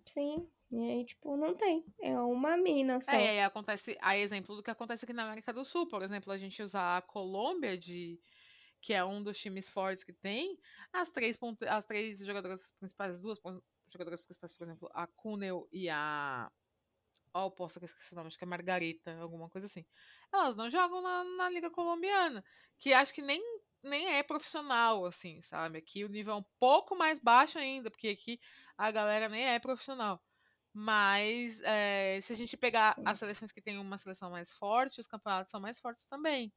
[0.05, 0.49] Sim.
[0.73, 1.86] E aí, tipo, não tem.
[2.01, 3.12] É uma mina só.
[3.12, 6.01] É, e aí acontece, a exemplo do que acontece aqui na América do Sul, por
[6.01, 8.19] exemplo, a gente usar a Colômbia de
[8.81, 10.57] que é um dos times fortes que tem,
[10.91, 13.39] as três as três jogadoras principais, as duas
[13.88, 16.51] jogadoras principais, por exemplo, a Cuneo e a
[17.36, 19.83] Ó, oh, posso que eu esqueci o nome, acho que é Margarita, alguma coisa assim.
[20.31, 22.43] Elas não jogam na, na Liga Colombiana,
[22.77, 23.41] que acho que nem,
[23.81, 25.79] nem é profissional, assim, sabe?
[25.79, 28.39] Aqui o nível é um pouco mais baixo ainda, porque aqui
[28.77, 30.21] a galera nem é profissional.
[30.73, 33.05] Mas é, se a gente pegar Sim.
[33.05, 36.53] as seleções que têm uma seleção mais forte, os campeonatos são mais fortes também.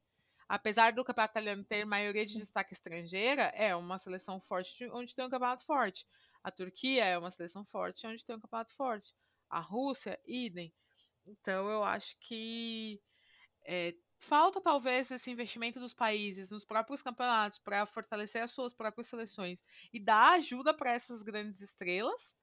[0.48, 5.14] Apesar do campeonato italiano ter maioria de destaque estrangeira, é uma seleção forte de- onde
[5.14, 6.06] tem um campeonato forte.
[6.42, 9.14] A Turquia é uma seleção forte onde tem um campeonato forte.
[9.50, 10.72] A Rússia, idem.
[11.26, 13.02] Então eu acho que
[13.66, 19.08] é, falta talvez esse investimento dos países nos próprios campeonatos para fortalecer as suas próprias
[19.08, 22.36] seleções e dar ajuda para essas grandes estrelas.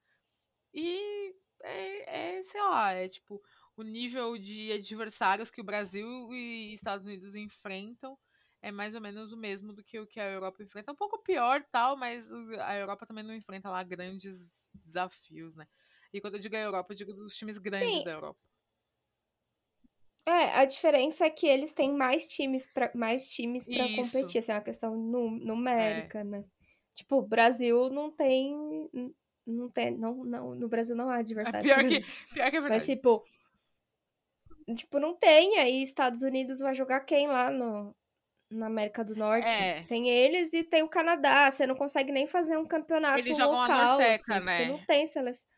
[0.74, 3.42] E é, é, sei lá, é tipo
[3.76, 8.18] o nível de adversários que o Brasil e Estados Unidos enfrentam
[8.62, 10.92] é mais ou menos o mesmo do que o que a Europa enfrenta.
[10.92, 15.68] Um pouco pior, tal, mas a Europa também não enfrenta lá grandes desafios, né?
[16.14, 18.04] E quando eu digo a Europa, eu digo dos times grandes Sim.
[18.04, 18.40] da Europa.
[20.26, 23.96] É, a diferença é que eles têm mais times pra, mais times Isso.
[23.96, 25.46] competir, assim, é uma questão É.
[25.46, 26.46] numérica, né?
[26.96, 28.56] Tipo, o Brasil não tem.
[29.46, 29.92] Não tem.
[29.98, 31.64] Não, não, no Brasil não há É adversário.
[31.64, 32.02] pior que,
[32.34, 32.86] pior que é Mas, verdade.
[32.86, 33.24] tipo.
[34.76, 35.58] Tipo, não tem.
[35.60, 37.94] Aí, Estados Unidos vai jogar quem lá no,
[38.50, 39.48] na América do Norte?
[39.48, 39.84] É.
[39.84, 41.52] Tem eles e tem o Canadá.
[41.52, 44.66] Você não consegue nem fazer um campeonato Eles jogam a local, Norseca, assim, porque né?
[44.70, 45.50] não tem seleção.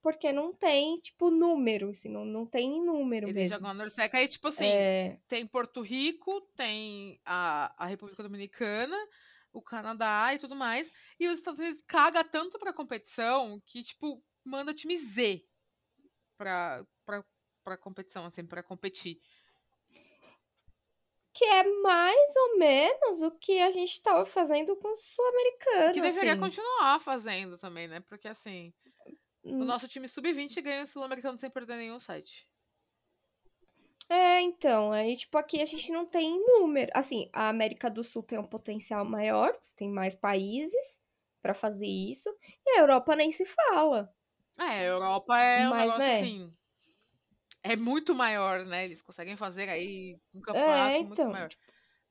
[0.00, 3.54] Porque não tem, tipo, número, assim, não, não tem número Eles mesmo.
[3.54, 8.96] jogam a Norseca e, tipo assim, É, tem Porto Rico, tem a, a República Dominicana,
[9.52, 10.90] o Canadá e tudo mais.
[11.18, 15.44] E os Estados Unidos caga tanto pra competição que, tipo, manda time Z
[16.36, 17.24] pra, pra,
[17.64, 19.20] pra competição, assim, pra competir.
[21.34, 25.92] que é mais ou menos o que a gente estava fazendo com o sul-americano.
[25.92, 26.36] Que deveria assim.
[26.36, 28.00] continuar fazendo também, né?
[28.00, 28.72] Porque assim,
[29.58, 32.48] o Hum, nosso time sub-20 ganha o sul-americano sem perder nenhum set.
[34.12, 36.90] É, então, aí, tipo, aqui a gente não tem número.
[36.94, 41.00] Assim, a América do Sul tem um potencial maior, tem mais países
[41.40, 42.28] pra fazer isso,
[42.66, 44.14] e a Europa nem se fala.
[44.58, 46.14] É, a Europa é um Mas, negócio né?
[46.16, 46.52] assim.
[47.62, 48.84] É muito maior, né?
[48.84, 51.50] Eles conseguem fazer aí um campeonato É, muito então, maior.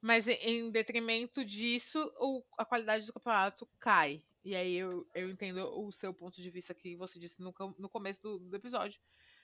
[0.01, 4.23] Mas em- detrimento disso, o- a qualidade do campeonato cai.
[4.43, 7.89] E aí eu, eu entendo o seu ponto de vista que você disse no, no
[7.89, 8.99] começo do, do episódio.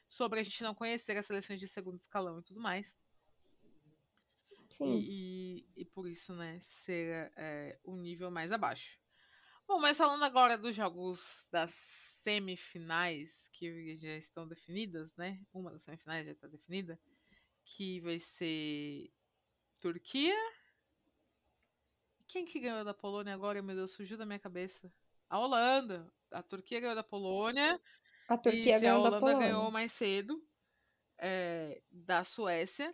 [0.08, 2.98] Sobre a gente não conhecer as seleções de segundo escalão e tudo mais.
[4.70, 4.98] sim.
[5.00, 8.98] E, e, e por isso, né, ser é, um nível mais abaixo.
[9.67, 15.41] Bom, mas falando agora dos jogos das semifinais, que já estão definidas, né?
[15.54, 16.98] Uma das semifinais já está definida.
[17.65, 19.12] Que vai ser
[19.82, 20.36] Turquia.
[22.28, 23.62] Quem que ganhou da Polônia agora?
[23.62, 24.91] Meu Deus, fugiu da minha cabeça.
[25.30, 26.10] A Holanda.
[26.32, 27.80] A Turquia ganhou da Polônia.
[28.27, 29.47] A Turquia Isso, a ganhou da Holanda Polônia.
[29.47, 30.41] ganhou mais cedo
[31.17, 32.93] é, da Suécia.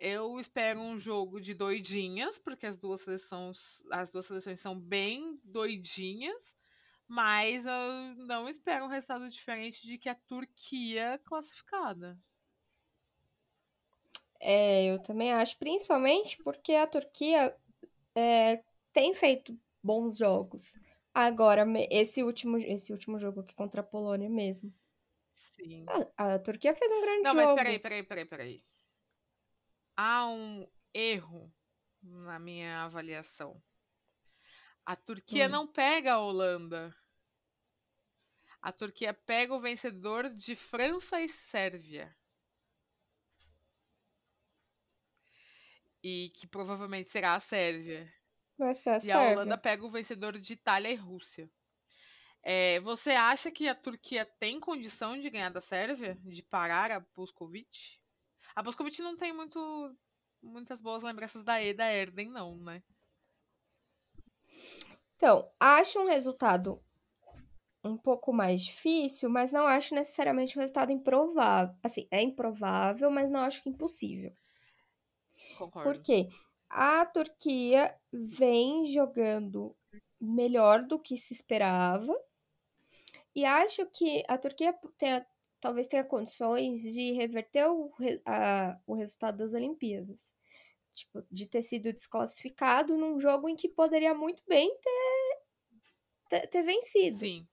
[0.00, 5.40] Eu espero um jogo de doidinhas, porque as duas seleções, as duas seleções são bem
[5.42, 6.56] doidinhas,
[7.06, 12.18] mas eu não espero um resultado diferente de que a Turquia classificada.
[14.40, 17.54] É, eu também acho, principalmente porque a Turquia
[18.14, 20.74] é, tem feito bons jogos.
[21.20, 24.72] Agora, esse último, esse último jogo aqui contra a Polônia mesmo.
[25.34, 25.84] Sim.
[26.16, 27.44] A, a Turquia fez um grande Não, jogo.
[27.44, 28.64] mas peraí, peraí, peraí, peraí.
[29.96, 31.52] Há um erro
[32.00, 33.60] na minha avaliação.
[34.86, 35.50] A Turquia Hum.
[35.50, 36.94] não pega a Holanda.
[38.62, 42.16] A Turquia pega o vencedor de França e Sérvia.
[46.00, 48.08] E que provavelmente será a Sérvia.
[48.58, 49.32] Vai ser a E a Sérvia.
[49.32, 51.48] Holanda pega o vencedor de Itália e Rússia.
[52.42, 56.18] É, você acha que a Turquia tem condição de ganhar da Sérvia?
[56.24, 57.98] De parar a Boskovic?
[58.54, 59.96] A Boskovic não tem muito,
[60.42, 62.82] muitas boas lembranças da E da Erden, não, né?
[65.16, 66.82] Então, acho um resultado
[67.84, 71.74] um pouco mais difícil, mas não acho necessariamente um resultado improvável.
[71.82, 74.32] Assim, é improvável, mas não acho que impossível.
[75.56, 75.92] Concordo.
[75.92, 76.28] Por quê?
[76.70, 79.76] A Turquia vem jogando
[80.20, 82.14] melhor do que se esperava.
[83.34, 85.26] E acho que a Turquia tenha-
[85.60, 87.90] talvez tenha condições de reverter o,
[88.26, 90.32] a- o resultado das Olimpíadas.
[90.94, 95.10] Tipo, de ter sido desclassificado num jogo em que poderia muito bem ter,
[96.28, 97.16] ter, ter vencido.
[97.18, 97.46] Sim.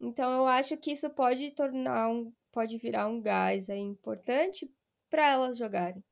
[0.00, 4.70] Então eu acho que isso pode tornar um, pode virar um gás aí importante
[5.10, 6.02] para elas jogarem.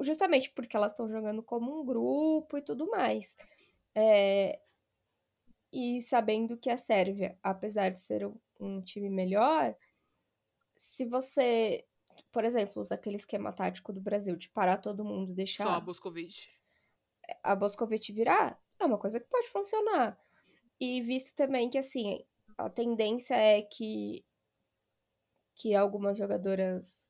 [0.00, 3.36] Justamente porque elas estão jogando como um grupo e tudo mais.
[3.94, 4.60] É,
[5.72, 9.74] e sabendo que a Sérvia, apesar de ser um, time melhor,
[10.76, 11.86] se você,
[12.32, 15.80] por exemplo, usa aquele esquema tático do Brasil de parar todo mundo, Só a deixar
[15.80, 16.48] Boskovic.
[17.42, 20.18] a Boscovich virar, é uma coisa que pode funcionar.
[20.80, 22.24] E visto também que, assim,
[22.58, 24.24] a tendência é que,
[25.54, 27.09] que algumas jogadoras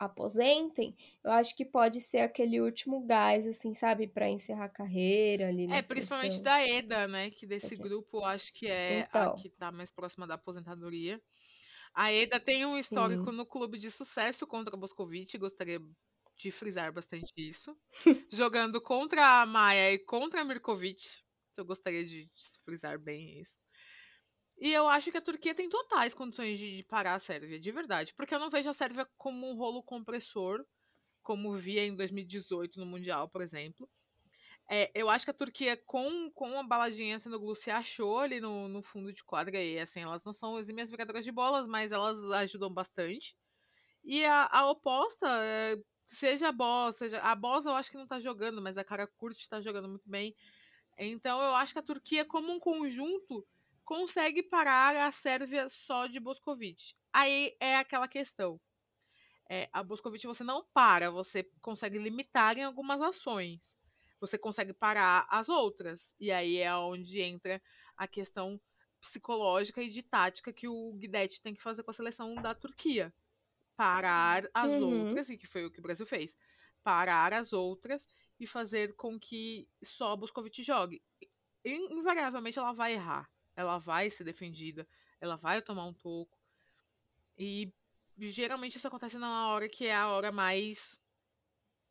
[0.00, 5.48] aposentem, eu acho que pode ser aquele último gás, assim, sabe, Pra encerrar a carreira
[5.48, 6.42] ali É, principalmente seleção.
[6.42, 7.30] da EDA, né?
[7.30, 9.30] Que desse grupo eu acho que é a Então.
[9.30, 11.22] que tá mais próxima da aposentadoria.
[11.94, 13.32] A EDA tem um histórico Sim.
[13.32, 15.80] no clube de sucesso contra a Boscovic, gostaria
[16.38, 17.76] de frisar bastante isso.
[18.32, 21.04] Jogando contra a Maia e contra a Mirkovic,
[21.56, 22.30] eu gostaria de
[22.64, 23.58] frisar bem isso.
[24.60, 27.72] E eu acho que a Turquia tem totais condições de, de parar a Sérvia, de
[27.72, 28.12] verdade.
[28.14, 30.62] Porque eu não vejo a Sérvia como um rolo compressor,
[31.22, 33.88] como via em 2018 no Mundial, por exemplo.
[34.68, 38.68] É, eu acho que a Turquia, com, com a baladinha sendo se achou ali no,
[38.68, 39.62] no fundo de quadra.
[39.62, 43.34] E assim, elas não são exímias viradoras de bolas, mas elas ajudam bastante.
[44.04, 47.18] E a, a oposta, é, seja a Boss, seja.
[47.20, 50.08] A Boss eu acho que não tá jogando, mas a cara curte tá jogando muito
[50.08, 50.36] bem.
[50.98, 53.46] Então eu acho que a Turquia, como um conjunto,
[53.90, 56.94] consegue parar a Sérvia só de Boscovic.
[57.12, 58.60] Aí é aquela questão.
[59.50, 63.76] É, a Boscovic você não para, você consegue limitar em algumas ações.
[64.20, 66.14] Você consegue parar as outras.
[66.20, 67.60] E aí é onde entra
[67.96, 68.60] a questão
[69.00, 73.12] psicológica e de tática que o Guidetti tem que fazer com a seleção da Turquia.
[73.76, 75.08] Parar as Uhum.
[75.08, 76.36] outras, e que foi o que o Brasil fez.
[76.84, 78.06] Parar as outras
[78.38, 81.02] e fazer com que só a Boscovic jogue.
[81.64, 83.28] In- Invariavelmente ela vai errar.
[83.60, 84.86] Ela vai ser defendida.
[85.20, 86.38] Ela vai tomar um toco.
[87.36, 87.72] E
[88.18, 90.98] geralmente isso acontece na hora que é a hora mais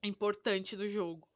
[0.04, 1.28] importante do jogo.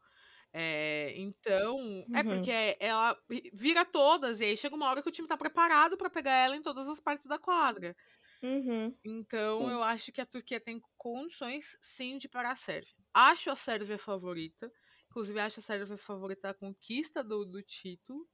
[0.53, 2.23] É, então, é Uhum.
[2.23, 3.17] porque ela
[3.53, 6.55] vira todas, e aí chega uma hora que o time tá preparado para pegar ela
[6.57, 7.95] em todas as partes da quadra.
[8.43, 8.97] Uhum.
[9.05, 9.69] Então, Sim.
[9.69, 12.93] eu acho que a Turquia tem condições, sim, de parar a Sérvia.
[13.13, 14.71] Acho a Sérvia favorita.
[15.09, 18.27] Inclusive, acho a Sérvia favorita a conquista do, do título.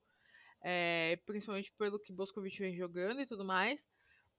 [0.62, 3.88] É, principalmente pelo que Boscovic vem jogando e tudo mais.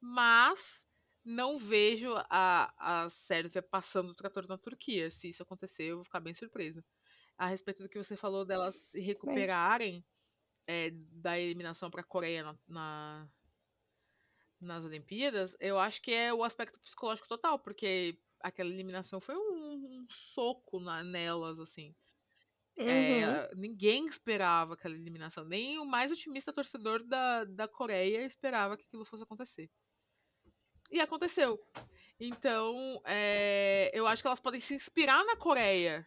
[0.01, 0.87] Mas
[1.25, 5.11] não vejo a, a Sérvia passando o trator na Turquia.
[5.11, 6.85] Se isso acontecer, eu vou ficar bem surpresa.
[7.37, 10.05] A respeito do que você falou delas se recuperarem
[10.67, 13.29] é, da eliminação para a Coreia na, na,
[14.61, 20.01] nas Olimpíadas, eu acho que é o aspecto psicológico total, porque aquela eliminação foi um,
[20.01, 21.95] um soco na, nelas, assim.
[22.81, 22.89] Uhum.
[22.89, 28.85] É, ninguém esperava aquela eliminação, nem o mais otimista torcedor da, da Coreia esperava que
[28.85, 29.71] aquilo fosse acontecer.
[30.91, 31.61] E aconteceu.
[32.19, 36.07] Então, é, eu acho que elas podem se inspirar na Coreia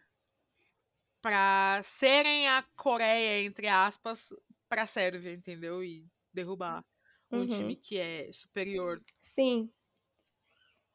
[1.22, 4.28] para serem a Coreia, entre aspas,
[4.68, 5.82] para a Sérvia, entendeu?
[5.82, 6.84] E derrubar
[7.30, 7.46] um Uhum.
[7.46, 9.02] time que é superior.
[9.20, 9.72] Sim.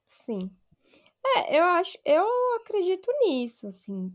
[0.07, 0.55] Sim.
[1.25, 2.27] É, eu acho, eu
[2.57, 4.13] acredito nisso, assim.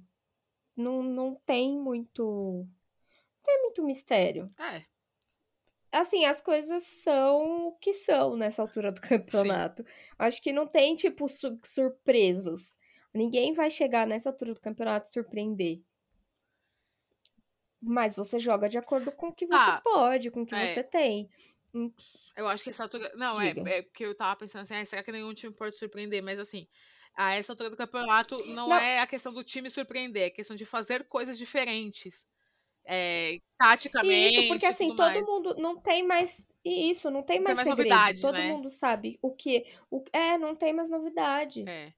[0.77, 2.23] Não, não tem muito.
[2.67, 4.53] Não tem muito mistério.
[4.59, 4.85] É.
[5.93, 9.85] Assim, as coisas são o que são nessa altura do campeonato.
[10.19, 12.79] Acho que não tem, tipo, su surpresas.
[13.15, 15.81] Ninguém vai chegar nessa altura do campeonato surpreender.
[17.81, 20.67] Mas você joga de acordo com o que você Ah, pode, com o que é.
[20.67, 21.31] você tem.
[22.37, 23.13] Eu acho que essa altura.
[23.15, 26.23] Não, é, é porque eu tava pensando assim, ah, será que nenhum time pode surpreender?
[26.23, 26.67] Mas assim,
[27.17, 28.77] a essa altura do campeonato não, Não.
[28.77, 32.27] é a questão do time surpreender, é a questão de fazer coisas diferentes.
[32.87, 34.41] É, taticamente.
[34.41, 35.27] Isso, porque assim, todo mais.
[35.27, 36.47] mundo não tem mais.
[36.65, 38.49] Isso, não tem Não mais, tem mais novidade, todo né?
[38.49, 39.65] mundo sabe o que.
[39.91, 41.65] O, é, não tem mais novidade.
[41.69, 41.93] É.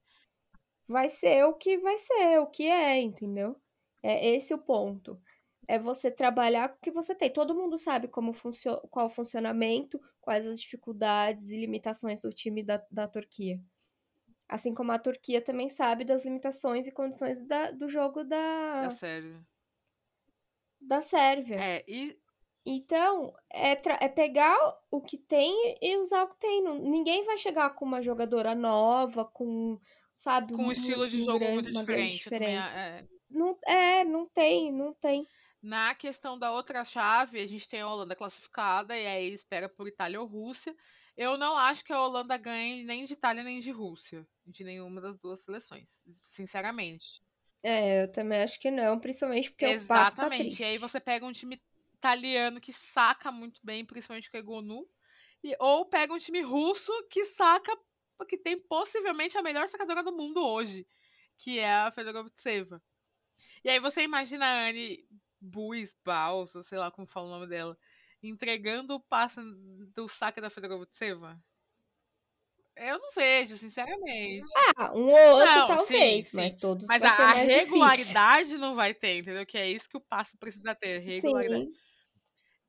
[0.87, 3.59] Vai ser o que vai ser, o que é, entendeu?
[4.01, 5.19] É esse o ponto.
[5.67, 7.29] É você trabalhar com o que você tem.
[7.29, 12.63] Todo mundo sabe como funciona, qual o funcionamento, quais as dificuldades e limitações do time
[12.63, 13.59] da, da Turquia.
[14.49, 18.89] Assim como a Turquia também sabe das limitações e condições da, do jogo da, Da
[18.89, 19.45] Sérvia.
[20.79, 21.55] da Sérvia.
[21.55, 22.17] É, e
[22.65, 24.57] Então, é, é, pegar
[24.89, 26.63] o que tem e usar o que tem.
[26.63, 29.79] Não, ninguém vai chegar com uma jogadora nova, com,
[30.15, 32.23] sabe, com um estilo de jogo grande, muito diferente.
[32.23, 32.77] diferença.
[32.77, 33.05] é.
[33.29, 35.27] Não, é, não tem, não tem.
[35.61, 39.87] Na questão da outra chave, a gente tem a Holanda classificada e aí espera por
[39.87, 40.75] Itália ou Rússia.
[41.17, 45.01] Eu não acho que a Holanda ganhe nem de Itália nem de Rússia, de nenhuma
[45.01, 47.23] das duas seleções, sinceramente.
[47.63, 49.85] É, eu também acho que não, principalmente porque Exatamente.
[49.85, 50.61] o passo tá triste.
[50.61, 51.59] E aí você pega um time
[51.95, 54.87] italiano que saca muito bem, principalmente com o Egonu,
[55.43, 57.75] e, ou pega um time russo que saca,
[58.27, 60.87] que tem possivelmente a melhor sacadora do mundo hoje,
[61.37, 62.81] que é a Fedorovtseva.
[63.63, 65.03] E aí você imagina a Anne
[65.41, 67.77] Buis, Balsa, sei lá como fala o nome dela,
[68.21, 69.39] entregando o passe
[69.93, 71.41] do saque da Fedorovtseva?
[72.75, 74.47] Eu não vejo, sinceramente.
[74.77, 76.59] Ah, um ou outro não, talvez, sim, mas sim.
[76.59, 78.59] todos Mas a, a regularidade difícil.
[78.59, 79.45] não vai ter, entendeu?
[79.45, 81.65] Que é isso que o passo precisa ter, regularidade.
[81.65, 81.71] Sim.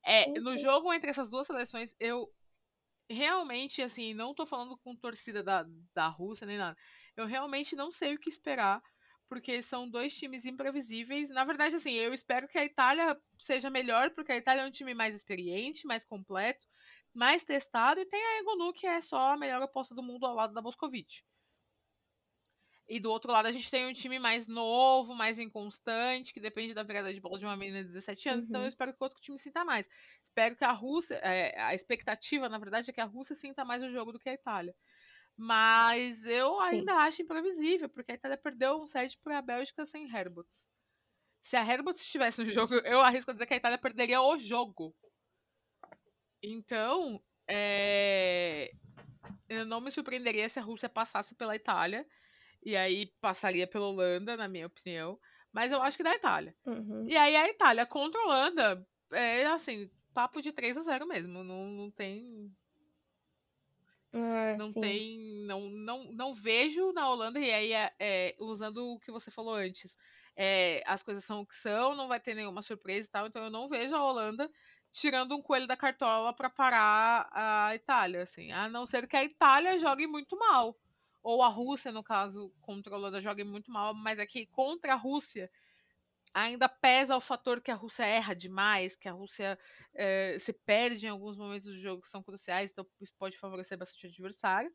[0.03, 2.27] É, no jogo entre essas duas seleções, eu
[3.09, 6.77] realmente, assim, não tô falando com torcida da, da Rússia nem nada.
[7.15, 8.81] Eu realmente não sei o que esperar,
[9.29, 11.29] porque são dois times imprevisíveis.
[11.29, 14.71] Na verdade, assim, eu espero que a Itália seja melhor, porque a Itália é um
[14.71, 16.67] time mais experiente, mais completo,
[17.13, 20.35] mais testado, e tem a Egonu, que é só a melhor aposta do mundo ao
[20.35, 21.23] lado da Moscovite.
[22.89, 26.73] E do outro lado a gente tem um time mais novo, mais inconstante, que depende
[26.73, 28.45] da virada de bola de uma menina de 17 anos.
[28.45, 28.49] Uhum.
[28.49, 29.87] Então eu espero que o outro time sinta mais.
[30.23, 31.15] Espero que a Rússia.
[31.17, 34.27] É, a expectativa, na verdade, é que a Rússia sinta mais o jogo do que
[34.27, 34.75] a Itália.
[35.41, 36.63] Mas eu Sim.
[36.65, 40.67] ainda acho imprevisível, porque a Itália perdeu um set para a Bélgica sem Herbots.
[41.41, 44.37] Se a Herbots estivesse no jogo, eu arrisco a dizer que a Itália perderia o
[44.37, 44.93] jogo.
[46.43, 48.69] Então, é...
[49.47, 52.05] eu não me surpreenderia se a Rússia passasse pela Itália.
[52.61, 55.17] E aí passaria pela Holanda, na minha opinião.
[55.53, 56.53] Mas eu acho que da Itália.
[56.65, 57.07] Uhum.
[57.07, 61.45] E aí a Itália contra a Holanda é assim, papo de 3 a 0 mesmo.
[61.45, 62.53] Não, não tem.
[64.13, 64.81] Ah, não sim.
[64.81, 65.28] tem.
[65.49, 69.55] Não, não, não vejo na Holanda, e aí, é, é, usando o que você falou
[69.55, 69.97] antes,
[70.35, 73.27] é, as coisas são o que são, não vai ter nenhuma surpresa e tal.
[73.27, 74.49] Então eu não vejo a Holanda
[74.91, 78.51] tirando um coelho da cartola para parar a Itália, assim.
[78.51, 80.77] A não ser que a Itália jogue muito mal
[81.21, 84.95] ou a Rússia, no caso, contra a Holanda, joga muito mal, mas aqui contra a
[84.95, 85.51] Rússia
[86.33, 89.57] ainda pesa o fator que a Rússia erra demais, que a Rússia
[89.93, 93.77] é, se perde em alguns momentos do jogo que são cruciais, então isso pode favorecer
[93.77, 94.71] bastante o adversário.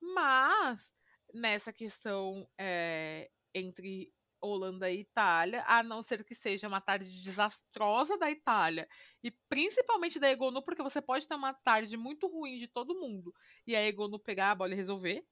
[0.00, 0.92] Mas
[1.34, 8.16] nessa questão é, entre Holanda e Itália, a não ser que seja uma tarde desastrosa
[8.16, 8.88] da Itália
[9.22, 13.34] e principalmente da Egonu, porque você pode ter uma tarde muito ruim de todo mundo
[13.66, 15.24] e a Egonu pegar a bola e resolver.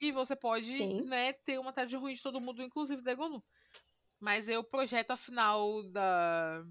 [0.00, 3.42] E você pode, né, ter uma tarde ruim de todo mundo, inclusive da Egonu.
[4.20, 6.64] Mas eu projeto a final da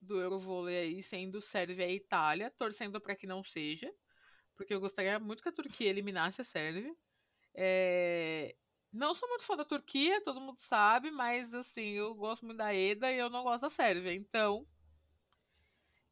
[0.00, 3.92] do Eurovôlei aí sendo Sérvia e Itália, torcendo para que não seja,
[4.60, 6.94] porque eu gostaria muito que a Turquia eliminasse a Sérvia.
[7.54, 8.54] É...
[8.92, 12.74] Não sou muito fã da Turquia, todo mundo sabe, mas assim, eu gosto muito da
[12.74, 14.12] EDA e eu não gosto da Sérvia.
[14.12, 14.66] Então,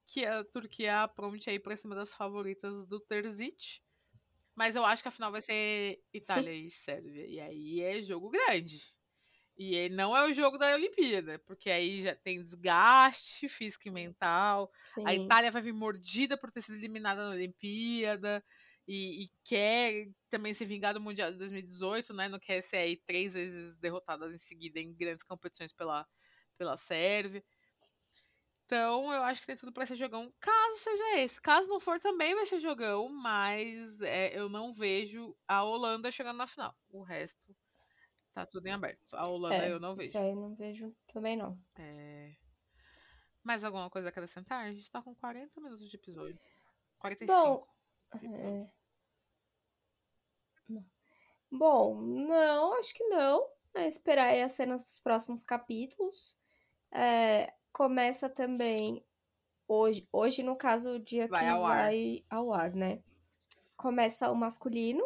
[0.06, 3.82] que a Turquia apronte aí pra cima das favoritas do Terzic.
[4.54, 7.26] Mas eu acho que a final vai ser Itália e Sérvia.
[7.26, 8.82] E aí é jogo grande.
[9.58, 14.70] E não é o jogo da Olimpíada, porque aí já tem desgaste físico e mental.
[14.84, 15.02] Sim.
[15.04, 18.44] A Itália vai vir mordida por ter sido eliminada na Olimpíada
[18.86, 22.28] e, e, quer também se vingar do Mundial de 2018, né?
[22.28, 26.06] Não quer ser aí três vezes derrotada em seguida em grandes competições pela,
[26.56, 27.44] pela Sérvia.
[28.64, 31.40] Então, eu acho que tem tudo para ser jogão, caso seja esse.
[31.40, 36.36] Caso não for, também vai ser jogão, mas é, eu não vejo a Holanda chegando
[36.36, 36.76] na final.
[36.90, 37.56] O resto
[38.38, 39.00] Tá tudo em aberto.
[39.14, 40.10] A Holanda é, eu não vejo.
[40.10, 41.58] Isso aí eu não vejo também não.
[41.74, 42.36] É...
[43.42, 44.64] Mais alguma coisa a acrescentar?
[44.64, 46.38] A gente tá com 40 minutos de episódio.
[47.00, 47.34] 45.
[47.34, 47.66] Bom,
[48.36, 48.64] é...
[51.50, 53.44] Bom, não, acho que não.
[53.74, 56.36] É esperar aí as cenas dos próximos capítulos.
[56.92, 59.04] É, começa também
[59.66, 62.38] hoje, hoje no caso o dia vai que ao vai ar.
[62.38, 63.02] ao ar, né?
[63.76, 65.04] Começa o masculino,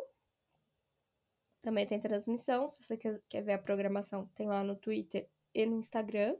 [1.63, 2.67] também tem transmissão.
[2.67, 6.37] Se você quer ver a programação, tem lá no Twitter e no Instagram.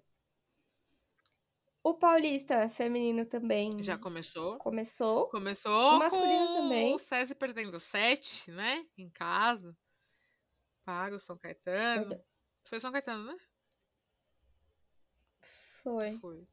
[1.85, 3.83] O Paulista feminino também.
[3.83, 4.59] Já começou.
[4.59, 5.29] Começou.
[5.29, 5.97] Começou.
[5.97, 6.95] O masculino com também.
[6.95, 8.87] O César perdendo sete, né?
[8.97, 9.77] Em casa.
[10.85, 12.21] Para o São Caetano.
[12.65, 13.37] Foi São Caetano, né?
[15.83, 16.19] Foi.
[16.19, 16.47] Foi.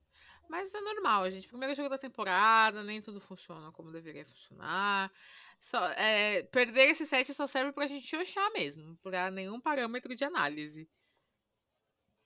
[0.49, 1.47] Mas é normal, gente.
[1.47, 5.11] Primeiro jogo da temporada, nem tudo funciona como deveria funcionar.
[5.59, 10.23] Só, é, perder esse set só serve pra gente achar mesmo, pra nenhum parâmetro de
[10.23, 10.89] análise.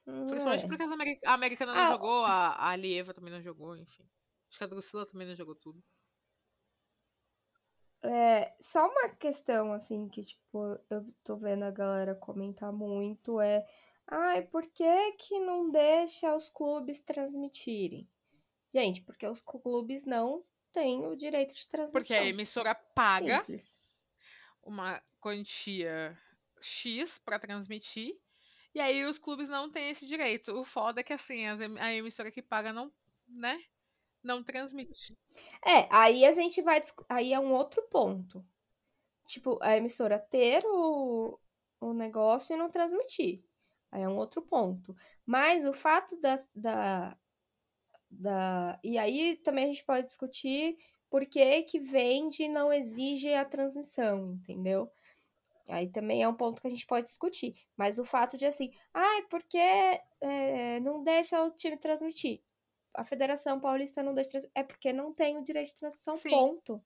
[0.05, 0.67] Principalmente é.
[0.67, 4.07] porque a americana não ah, jogou, a, a Alieva também não jogou, enfim.
[4.49, 5.83] Acho que a Drusilla também não jogou tudo.
[8.03, 13.65] É, só uma questão, assim, que, tipo, eu tô vendo a galera comentar muito é
[14.05, 18.07] ai, por que que não deixa os clubes transmitirem?
[18.73, 20.41] Gente, porque os clubes não
[20.73, 22.01] tem o direito de transmissão.
[22.01, 23.79] Porque a emissora paga Simples.
[24.63, 26.17] uma quantia
[26.59, 28.17] X para transmitir.
[28.73, 30.51] E aí os clubes não têm esse direito.
[30.59, 31.45] O foda é que assim,
[31.79, 32.91] a emissora que paga não,
[33.27, 33.63] né?
[34.23, 35.15] Não transmite.
[35.63, 36.81] É, aí a gente vai.
[37.07, 38.43] Aí é um outro ponto.
[39.27, 41.39] Tipo, a emissora ter o,
[41.79, 43.43] o negócio e não transmitir.
[43.91, 44.95] Aí é um outro ponto.
[45.25, 47.17] Mas o fato da, da,
[48.19, 48.79] da.
[48.83, 50.77] E aí também a gente pode discutir
[51.09, 54.91] por que, que vende e não exige a transmissão, entendeu?
[55.69, 57.55] Aí também é um ponto que a gente pode discutir.
[57.77, 62.41] Mas o fato de assim, ah, é porque é, não deixa o time transmitir.
[62.93, 64.47] A Federação Paulista não deixa.
[64.53, 66.29] É porque não tem o direito de transmissão, Sim.
[66.29, 66.83] ponto.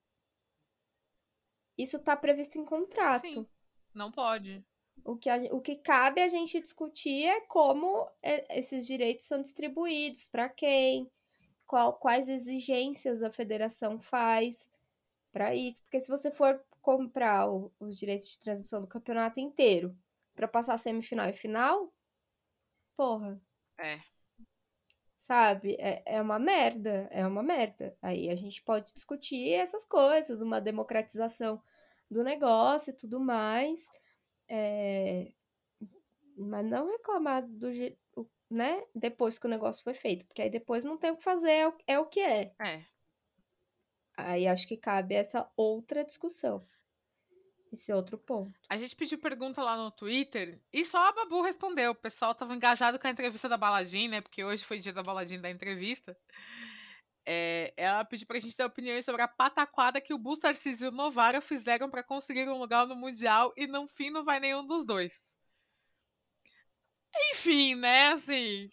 [1.78, 3.22] Isso está previsto em contrato.
[3.22, 3.48] Sim,
[3.94, 4.66] não pode.
[5.06, 9.42] O que, a, o que cabe a gente discutir é como é, esses direitos são
[9.42, 11.10] distribuídos, para quem,
[11.68, 14.70] qual, quais exigências a federação faz
[15.32, 15.82] para isso.
[15.82, 19.96] Porque se você for comprar o, os direitos de transmissão do campeonato inteiro
[20.34, 21.94] para passar semifinal e final,
[22.96, 23.40] porra.
[23.78, 24.00] É.
[25.20, 25.76] Sabe?
[25.78, 27.08] É, é uma merda.
[27.12, 27.96] É uma merda.
[28.02, 31.62] Aí a gente pode discutir essas coisas, uma democratização
[32.10, 33.90] do negócio e tudo mais.
[34.48, 35.34] É...
[36.38, 38.07] Mas não reclamar do jeito
[38.50, 38.84] né?
[38.96, 40.26] Depois que o negócio foi feito.
[40.26, 42.54] Porque aí depois não tem o que fazer, é o, é o que é.
[42.62, 42.86] É.
[44.16, 46.66] Aí acho que cabe essa outra discussão.
[47.72, 48.58] Esse outro ponto.
[48.70, 51.92] A gente pediu pergunta lá no Twitter e só a Babu respondeu.
[51.92, 54.22] O pessoal tava engajado com a entrevista da Baladinha, né?
[54.22, 56.18] Porque hoje foi dia da Baladinha da entrevista.
[57.30, 60.88] É, ela pediu pra gente ter opiniões sobre a pataquada que o Busto Tarcísio e
[60.88, 64.66] o Novara fizeram para conseguir um lugar no Mundial e no fim não vai nenhum
[64.66, 65.37] dos dois.
[67.32, 68.70] Enfim, né, assim.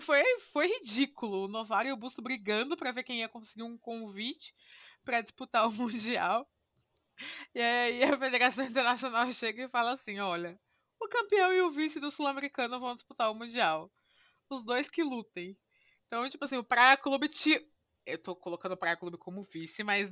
[0.00, 0.22] Foi,
[0.52, 1.44] foi ridículo.
[1.44, 4.54] O Novara e o Busto brigando para ver quem ia conseguir um convite
[5.04, 6.48] para disputar o Mundial.
[7.54, 10.58] E aí a Federação Internacional chega e fala assim: olha,
[11.00, 13.90] o campeão e o vice do Sul-Americano vão disputar o Mundial.
[14.48, 15.56] Os dois que lutem.
[16.06, 17.64] Então, tipo assim, o Praia Clube te.
[18.06, 20.10] Eu tô colocando o Praia Clube como vice, mas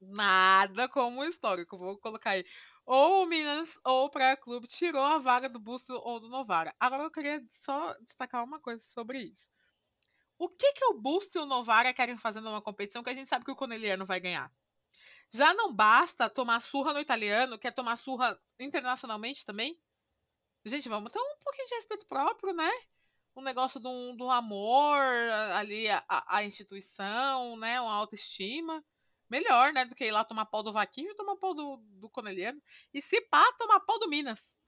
[0.00, 1.78] nada como histórico.
[1.78, 2.44] Vou colocar aí
[2.92, 6.74] ou o Minas ou o Praia Clube tirou a vaga do Busto ou do Novara.
[6.80, 9.48] Agora eu queria só destacar uma coisa sobre isso.
[10.36, 13.28] O que que o Busto e o Novara querem fazer numa competição que a gente
[13.28, 14.52] sabe que o Coneliano vai ganhar?
[15.32, 19.80] Já não basta tomar surra no italiano, quer tomar surra internacionalmente também?
[20.64, 22.72] Gente, vamos ter um pouquinho de respeito próprio, né?
[23.36, 25.00] Um negócio do, do amor
[25.54, 27.80] ali, a, a instituição, né?
[27.80, 28.84] Uma autoestima.
[29.30, 29.84] Melhor, né?
[29.84, 32.60] Do que ir lá tomar pau do Vaquinho e tomar pau do, do Coneliano.
[32.92, 34.58] E se pá, tomar pau do Minas.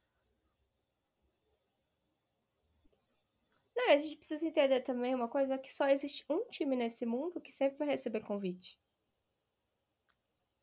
[3.74, 7.40] Não, a gente precisa entender também uma coisa, que só existe um time nesse mundo
[7.40, 8.78] que sempre vai receber convite.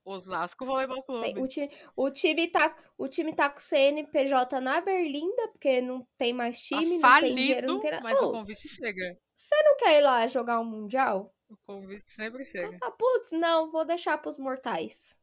[0.06, 1.40] Osasco Voleibol Clube.
[1.40, 6.08] O time, o, time tá, o time tá com o CNPJ na Berlinda, porque não
[6.18, 8.04] tem mais Tá time, não falido, tem dinheiro, não tem nada.
[8.04, 9.20] mas o Ô, convite chega.
[9.36, 11.36] você não quer ir lá jogar um Mundial?
[11.50, 12.78] O convite sempre chega.
[12.82, 15.18] Ah, putz, não, vou deixar pros mortais.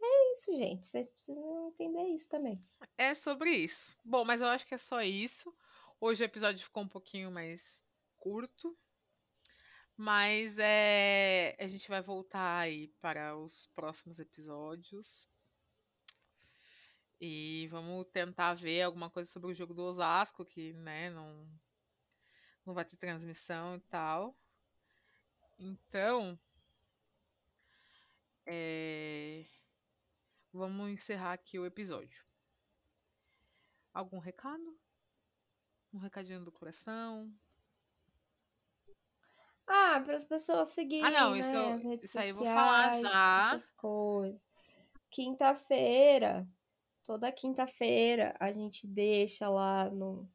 [0.00, 0.86] É isso, gente.
[0.86, 2.62] Vocês precisam entender isso também.
[2.98, 3.96] É sobre isso.
[4.04, 5.54] Bom, mas eu acho que é só isso.
[5.98, 7.82] Hoje o episódio ficou um pouquinho mais
[8.18, 8.76] curto.
[9.96, 15.28] Mas é, a gente vai voltar aí para os próximos episódios.
[17.18, 21.48] E vamos tentar ver alguma coisa sobre o jogo do Osasco, que né, não,
[22.66, 24.36] não vai ter transmissão e tal.
[25.58, 26.38] Então,
[28.46, 29.44] é,
[30.52, 32.22] vamos encerrar aqui o episódio.
[33.92, 34.76] Algum recado?
[35.92, 37.32] Um recadinho do coração?
[39.66, 41.38] Ah, para as pessoas seguirem, Ah, não, né?
[41.38, 43.46] isso, as redes isso aí eu vou falar sociais, já.
[43.54, 44.40] essas coisas.
[45.08, 46.46] Quinta-feira,
[47.04, 50.28] toda quinta-feira, a gente deixa lá no.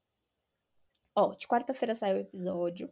[1.13, 2.91] Ó, de quarta-feira sai o episódio.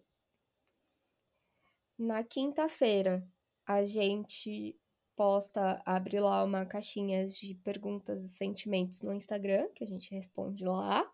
[1.98, 3.28] Na quinta-feira,
[3.66, 4.80] a gente
[5.16, 10.64] posta, abre lá uma caixinha de perguntas e sentimentos no Instagram, que a gente responde
[10.64, 11.12] lá.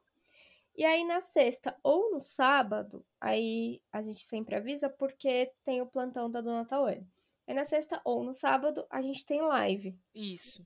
[0.76, 5.88] E aí na sexta ou no sábado, aí a gente sempre avisa porque tem o
[5.88, 7.08] plantão da Dona Tawane.
[7.48, 9.98] Aí na sexta ou no sábado a gente tem live.
[10.14, 10.66] Isso.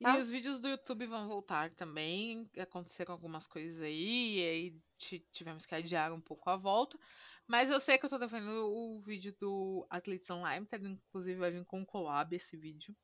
[0.00, 0.16] Tá?
[0.16, 2.48] E os vídeos do YouTube vão voltar também.
[2.58, 6.98] Aconteceram algumas coisas aí, e aí ti- tivemos que adiar um pouco a volta.
[7.46, 10.76] Mas eu sei que eu tô devendo o vídeo do Athletes Online, tá?
[10.78, 12.96] inclusive vai vir com um collab esse vídeo.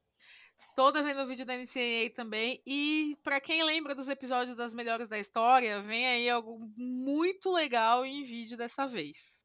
[0.58, 2.62] Estou devendo o vídeo da NCAA também.
[2.66, 8.04] E pra quem lembra dos episódios das melhores da história, vem aí algo muito legal
[8.04, 9.44] em vídeo dessa vez.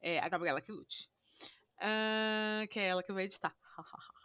[0.00, 1.08] É a Gabriela que lute.
[1.78, 3.54] Ah, que é ela que vai editar.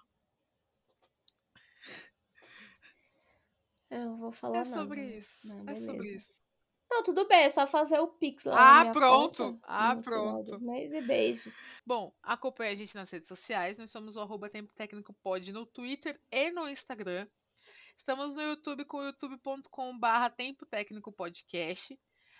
[3.90, 5.48] Eu vou falar É sobre isso.
[5.48, 6.42] Não, É sobre isso.
[6.90, 8.82] Não, tudo bem, é só fazer o Pix lá.
[8.82, 9.44] Ah, pronto.
[9.44, 10.60] conta Ah, pronto.
[10.62, 11.76] mês e beijos.
[11.86, 13.78] Bom, acompanhe a gente nas redes sociais.
[13.78, 17.28] Nós somos o arroba Tempo Técnico Pod no Twitter e no Instagram.
[17.96, 22.00] Estamos no YouTube com youtube.com barra Tempo Técnico Podcast.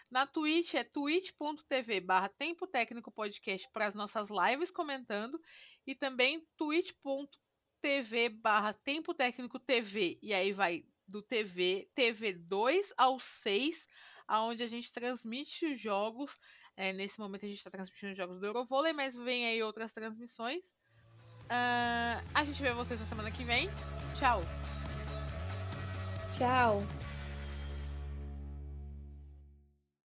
[0.10, 5.38] Na Twitch é twitch.tv barra Tempo Técnico Podcast para as nossas lives comentando.
[5.86, 10.18] E também twitch.tv barra Tempo Técnico TV.
[10.22, 13.88] E aí vai do TV, TV2 ao 6,
[14.28, 16.38] aonde a gente transmite os jogos.
[16.76, 19.94] É, nesse momento a gente está transmitindo os jogos do Eurovôlei, mas vem aí outras
[19.94, 20.76] transmissões.
[21.50, 23.70] Ah, a gente vê vocês na semana que vem.
[24.20, 24.42] Tchau!
[26.38, 27.07] Tchau.